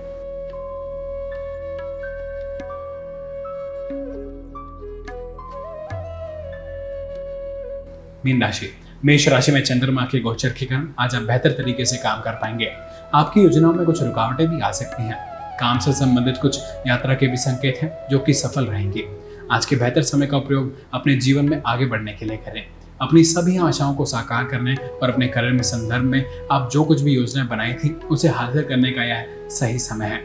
मीन 8.25 8.41
राशि। 8.41 8.73
मेष 9.05 9.27
राशि 9.27 9.51
में 9.51 9.63
चंद्रमा 9.63 10.01
के 10.01 10.19
गोचर 10.19 10.49
के 10.49 10.65
कारण 10.65 10.87
आज 10.99 11.15
आप 11.15 11.21
बेहतर 11.21 11.51
तरीके 11.51 11.85
से 11.85 11.97
काम 11.97 12.21
कर 12.21 12.31
पाएँगे। 12.31 12.71
आपकी 13.13 13.41
योजनाओं 13.41 13.73
में 13.73 13.85
कुछ 13.85 14.03
रुकावटें 14.03 14.47
भी 14.47 14.61
आ 14.61 14.71
सकती 14.71 15.03
हैं। 15.03 15.15
काम 15.59 15.79
से 15.79 15.93
संबंधित 15.93 16.37
कुछ 16.37 16.59
यात्रा 16.87 17.13
के 17.13 17.27
भी 17.27 17.37
संकेत 17.37 17.79
हैं, 17.81 18.07
जो 18.09 18.19
कि 18.19 18.33
सफल 18.33 18.65
रहेंगे। 18.65 19.03
आज 19.51 19.65
के 19.65 19.75
बेहतर 19.75 20.01
समय 20.01 20.27
का 20.27 20.37
उपयोग 20.37 20.77
अपने 20.93 21.15
जीवन 21.15 21.49
में 21.49 21.61
आगे 21.65 21.85
बढ़ने 21.85 22.13
के 22.13 22.25
लिए 22.25 22.37
करें। 22.37 22.67
अपनी 23.01 23.23
सभी 23.23 23.57
आशाओं 23.57 23.93
को 23.93 24.05
साकार 24.05 24.43
करने 24.43 24.75
और 24.75 25.09
अपने 25.09 25.27
करियर 25.27 25.53
में 25.53 25.63
संदर्भ 25.63 26.03
में 26.03 26.25
आप 26.51 26.69
जो 26.71 26.83
कुछ 26.83 27.01
भी 27.01 27.11
योजनाएँ 27.11 27.47
बनाई 27.47 27.73
थी, 27.73 27.89
उसे 27.89 28.27
हासिल 28.27 28.63
करने 28.63 28.91
का 28.91 29.03
यह 29.03 29.25
सही 29.49 29.79
समय 29.79 30.05
है। 30.05 30.23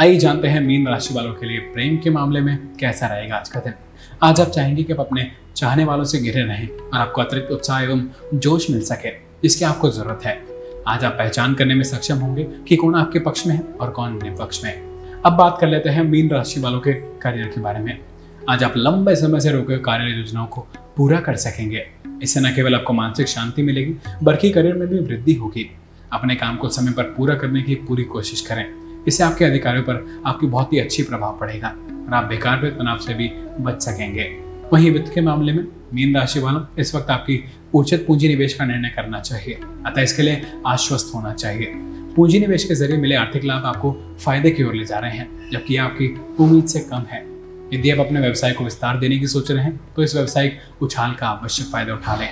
आइए 0.00 0.18
जानते 0.18 0.48
हैं 0.48 0.60
मीन 0.60 0.88
राशि 0.88 1.14
वालों 1.14 1.32
के 1.32 1.46
लिए 1.46 1.58
प्रेम 1.58 1.96
के 1.96 2.10
मामले 2.10 2.40
में 2.40 2.76
कैसा 2.80 3.06
रहेगा 3.06 3.36
आज 3.36 3.48
का 3.48 3.60
दिन। 3.60 3.72
आज 4.22 4.40
आप 4.40 4.48
चाहेंगे 4.48 4.82
कि 4.82 4.92
आप 4.92 5.00
अपने 5.00 5.41
चाहने 5.56 5.84
वालों 5.84 6.04
से 6.04 6.18
घिरे 6.18 6.42
रहें 6.42 6.68
और 6.68 6.98
आपको 6.98 7.20
अतिरिक्त 7.20 7.50
उत्साह 7.50 7.82
एवं 7.82 8.02
जोश 8.34 8.70
मिल 8.70 8.80
सके 8.82 9.10
जिसकी 9.42 9.64
आपको 9.64 9.90
ज़रूरत 9.90 10.24
है। 10.24 10.42
आज 10.88 11.04
आप 11.04 11.12
पहचान 11.12 11.54
करने 11.54 11.74
में 11.74 11.82
सक्षम 11.82 12.18
होंगे 12.18 12.44
कि 12.68 12.76
कौन 12.76 12.94
आपके 12.94 13.18
पक्ष 13.18 13.46
में 13.46 13.54
है 13.54 13.62
और 13.80 13.90
कौन 13.90 14.18
विपक्ष 14.18 14.64
में। 14.64 14.72
अब 15.26 15.32
बात 15.32 15.58
कर 15.60 15.68
लेते 15.68 15.88
हैं 15.88 16.02
मीन 16.04 16.30
राशि 16.30 16.60
वालों 16.60 16.80
के 16.80 16.92
करियर 16.92 17.46
के 17.46 17.60
बारे 17.60 17.80
में। 17.80 17.98
आज 18.50 18.64
आप 18.64 18.74
लंबे 18.76 19.16
समय 19.16 19.40
से 19.40 19.52
रोके 19.52 19.78
कार्य 19.78 20.12
योजनाओं 20.12 20.46
को 20.46 20.66
पूरा 20.96 21.20
कर 21.20 21.36
सकेंगे। 21.36 21.86
इससे 22.22 22.40
न 22.40 22.54
केवल 22.54 22.74
आपको 22.74 22.92
मानसिक 22.92 23.26
शांति 23.26 23.62
मिलेगी, 23.62 23.96
बल्कि 24.22 24.50
करियर 24.50 24.74
में 24.74 24.88
भी 24.88 24.98
वृद्धि 24.98 25.34
होगी। 25.34 25.70
अपने 26.12 26.34
काम 26.34 26.56
को 26.56 26.68
समय 26.68 26.92
पर 26.92 27.02
पूरा 27.02 27.34
करने 27.34 27.62
की 27.62 27.74
पूरी 27.74 28.04
कोशिश 28.04 28.40
करें। 28.40 28.64
इससे 29.08 29.24
आपके 29.24 29.44
अधिकारियों 29.44 29.84
पर 29.84 30.22
आपकी 30.26 30.46
बहुत 30.46 30.72
ही 30.72 30.78
अच्छी 30.78 31.02
प्रभाव 31.02 31.38
पड़ेगा 31.38 31.68
और 31.68 32.14
आप 32.14 32.24
बेकार 32.24 32.68
तनाव 32.68 32.98
से 32.98 33.14
भी 33.14 33.30
बच 33.60 33.82
सकेंगे। 33.82 34.51
वहीं 34.72 34.90
वित्त 34.90 35.10
के 35.14 35.20
मामले 35.20 35.52
में 35.52 35.64
मीन 35.94 36.16
राशि 36.16 36.40
वालों 36.40 36.60
इस 36.78 36.94
वक्त 36.94 37.10
आपकी 37.10 37.38
उचित 37.74 38.06
पूंजी 38.06 38.28
निवेश 38.28 38.54
का 38.54 38.64
निर्णय 38.64 38.88
करना 38.88 39.18
चाहिए। 39.20 39.58
अतः 39.86 40.00
इसके 40.00 40.22
लिए 40.22 40.42
आश्वस्त 40.66 41.14
होना 41.14 41.32
चाहिए। 41.34 41.72
पूंजी 42.16 42.38
निवेश 42.40 42.64
के 42.64 42.74
ज़रिए 42.74 42.96
मिले 42.96 43.14
आर्थिक 43.14 43.44
लाभ 43.44 43.66
आपको 43.66 43.92
फ़ायदे 44.20 44.50
की 44.50 44.62
ओर 44.62 44.74
ले 44.74 44.84
जा 44.84 44.98
रहे 44.98 45.10
हैं, 45.10 45.50
जबकि 45.52 45.76
आपकी 45.76 46.08
उम्मीद 46.40 46.66
से 46.66 46.80
कम 46.82 47.04
है। 47.10 47.20
यदि 47.74 47.90
आप 47.90 48.00
अपने 48.00 48.20
व्यवसाय 48.20 48.52
को 48.52 48.64
विस्तार 48.64 48.98
देने 48.98 49.18
की 49.18 49.26
सोच 49.26 49.50
रहे 49.50 49.64
हैं 49.64 49.80
तो 49.96 50.02
इस 50.02 50.14
व्यवसायिक 50.14 50.58
उछाल 50.82 51.14
का 51.14 51.26
आवश्यक 51.28 51.66
फ़ायदा 51.66 51.94
उठा 51.94 52.16
लें। 52.16 52.28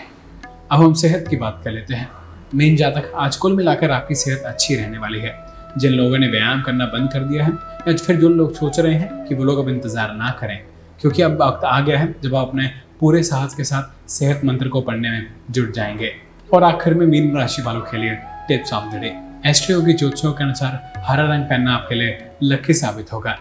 अब 0.70 0.80
हम 0.80 0.94
सेहत 0.94 1.28
की 1.30 1.36
बात 1.36 1.60
कर 1.64 1.72
लेते 1.72 1.94
हैं। 1.94 2.08
मेन 2.54 2.76
जातक 2.76 3.12
आज 3.16 3.36
कुल 3.36 3.56
मिलाकर 3.56 3.90
आपकी 3.90 4.14
सेहत 4.14 4.42
अच्छी 4.46 4.74
रहने 4.74 4.98
वाली 4.98 5.20
है। 5.20 5.36
जिन 5.78 5.92
लोगों 5.92 6.18
ने 6.18 6.28
व्यायाम 6.28 6.62
करना 6.62 6.86
बंद 6.88 7.12
कर 7.12 7.20
दिया 7.22 7.44
है, 7.44 7.52
या 7.88 7.96
फिर 7.96 8.16
जो 8.16 8.28
लोग 8.30 8.54
सोच 8.54 8.80
रहे 8.80 8.94
हैं 8.94 9.24
कि 9.26 9.34
वो 9.34 9.44
लोग 9.44 9.58
अब 9.58 9.68
इंतज़ार 9.68 10.14
ना 10.14 10.30
करें 10.40 10.58
क्योंकि 11.00 11.22
अब 11.22 11.42
वक्त 11.42 11.64
आ 11.64 11.80
गया 11.80 11.98
है 11.98 12.14
जब 12.22 12.34
आप 12.34 12.48
अपने 12.48 12.70
पूरे 13.00 13.22
साहस 13.22 13.54
के 13.54 13.64
साथ 13.64 14.10
सेहत 14.10 14.44
मंत्र 14.44 14.68
को 14.68 14.80
पढ़ने 14.80 15.10
में 15.10 15.26
जुट 15.50 15.72
जाएँगे। 15.72 16.12
और 16.52 16.64
आखिर 16.64 16.94
में 16.94 17.06
मीन 17.06 17.36
राशि 17.36 17.62
वालों 17.62 17.80
के 17.80 17.98
लिए 17.98 18.14
tips 18.48 18.72
of 18.72 18.94
the. 18.94 18.98
Day 18.98 19.14
Astro 19.46 19.80
की 19.82 19.92
ज्योतिषों 19.92 20.32
के 20.32 20.44
अनुसार 20.44 21.02
हरा 21.06 21.24
रंग 21.24 21.44
पहनना 21.44 21.74
आपके 21.74 21.94
लिए 21.94 22.18
लकी 22.42 22.74
साबित 22.74 23.12
होगा। 23.12 23.36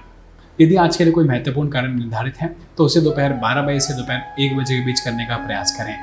यदि 0.61 0.75
आज 0.75 0.95
के 0.97 1.03
लिए 1.03 1.13
कोई 1.13 1.27
महत्वपूर्ण 1.27 1.69
कार्य 1.69 1.87
निर्धारित 1.87 2.37
है 2.37 2.55
तो 2.77 2.85
उसे 2.85 3.01
दोपहर 3.01 3.33
बारह 3.33 3.61
बजे 3.61 3.79
से 3.79 3.93
दोपहर 3.93 4.41
एक 4.41 4.57
बजे 4.57 4.79
के 4.79 4.85
बीच 4.85 4.99
करने 4.99 5.25
का 5.25 5.35
प्रयास 5.37 5.75
करें। 5.77 5.95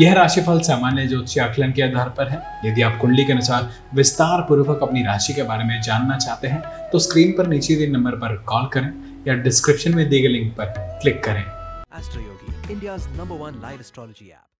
यह 0.00 0.12
राशिफल 0.14 0.60
सामान्य 0.60 1.06
ज्योतिष 1.06 1.38
आकलन 1.38 1.72
के 1.72 1.82
आधार 1.82 2.08
पर 2.08 2.28
है। 2.28 2.42
यदि 2.64 2.82
आप 2.82 2.98
कुंडली 3.00 3.24
के 3.24 3.32
अनुसार 3.32 3.70
विस्तार 3.94 4.40
पूर्वक 4.40 4.82
अपनी 4.82 5.02
राशि 5.02 5.34
के 5.34 5.42
बारे 5.42 5.64
में 5.64 5.80
जानना 5.82 6.16
चाहते 6.16 6.48
हैं 6.48 6.60
तो 6.92 6.98
स्क्रीन 6.98 7.32
पर 7.32 7.46
नीचे 7.46 7.76
दिए 7.76 7.86
नंबर 7.86 8.12
पर 8.16 8.36
कॉल 8.46 8.66
करें। 8.66 8.92
या 9.26 9.34
डिस्क्रिप्शन 9.42 9.94
में 9.94 10.08
दिए 10.08 10.22
गए 10.22 10.28
लिंक 10.28 10.52
पर 10.56 10.74
क्लिक 11.02 11.22
करें। 11.24 11.42
Astroyogi 12.22 12.72
India 12.72 12.96
number 12.96 13.36
one 13.36 13.60
live 13.62 13.80
astrology 13.80 14.28
app 14.30 14.51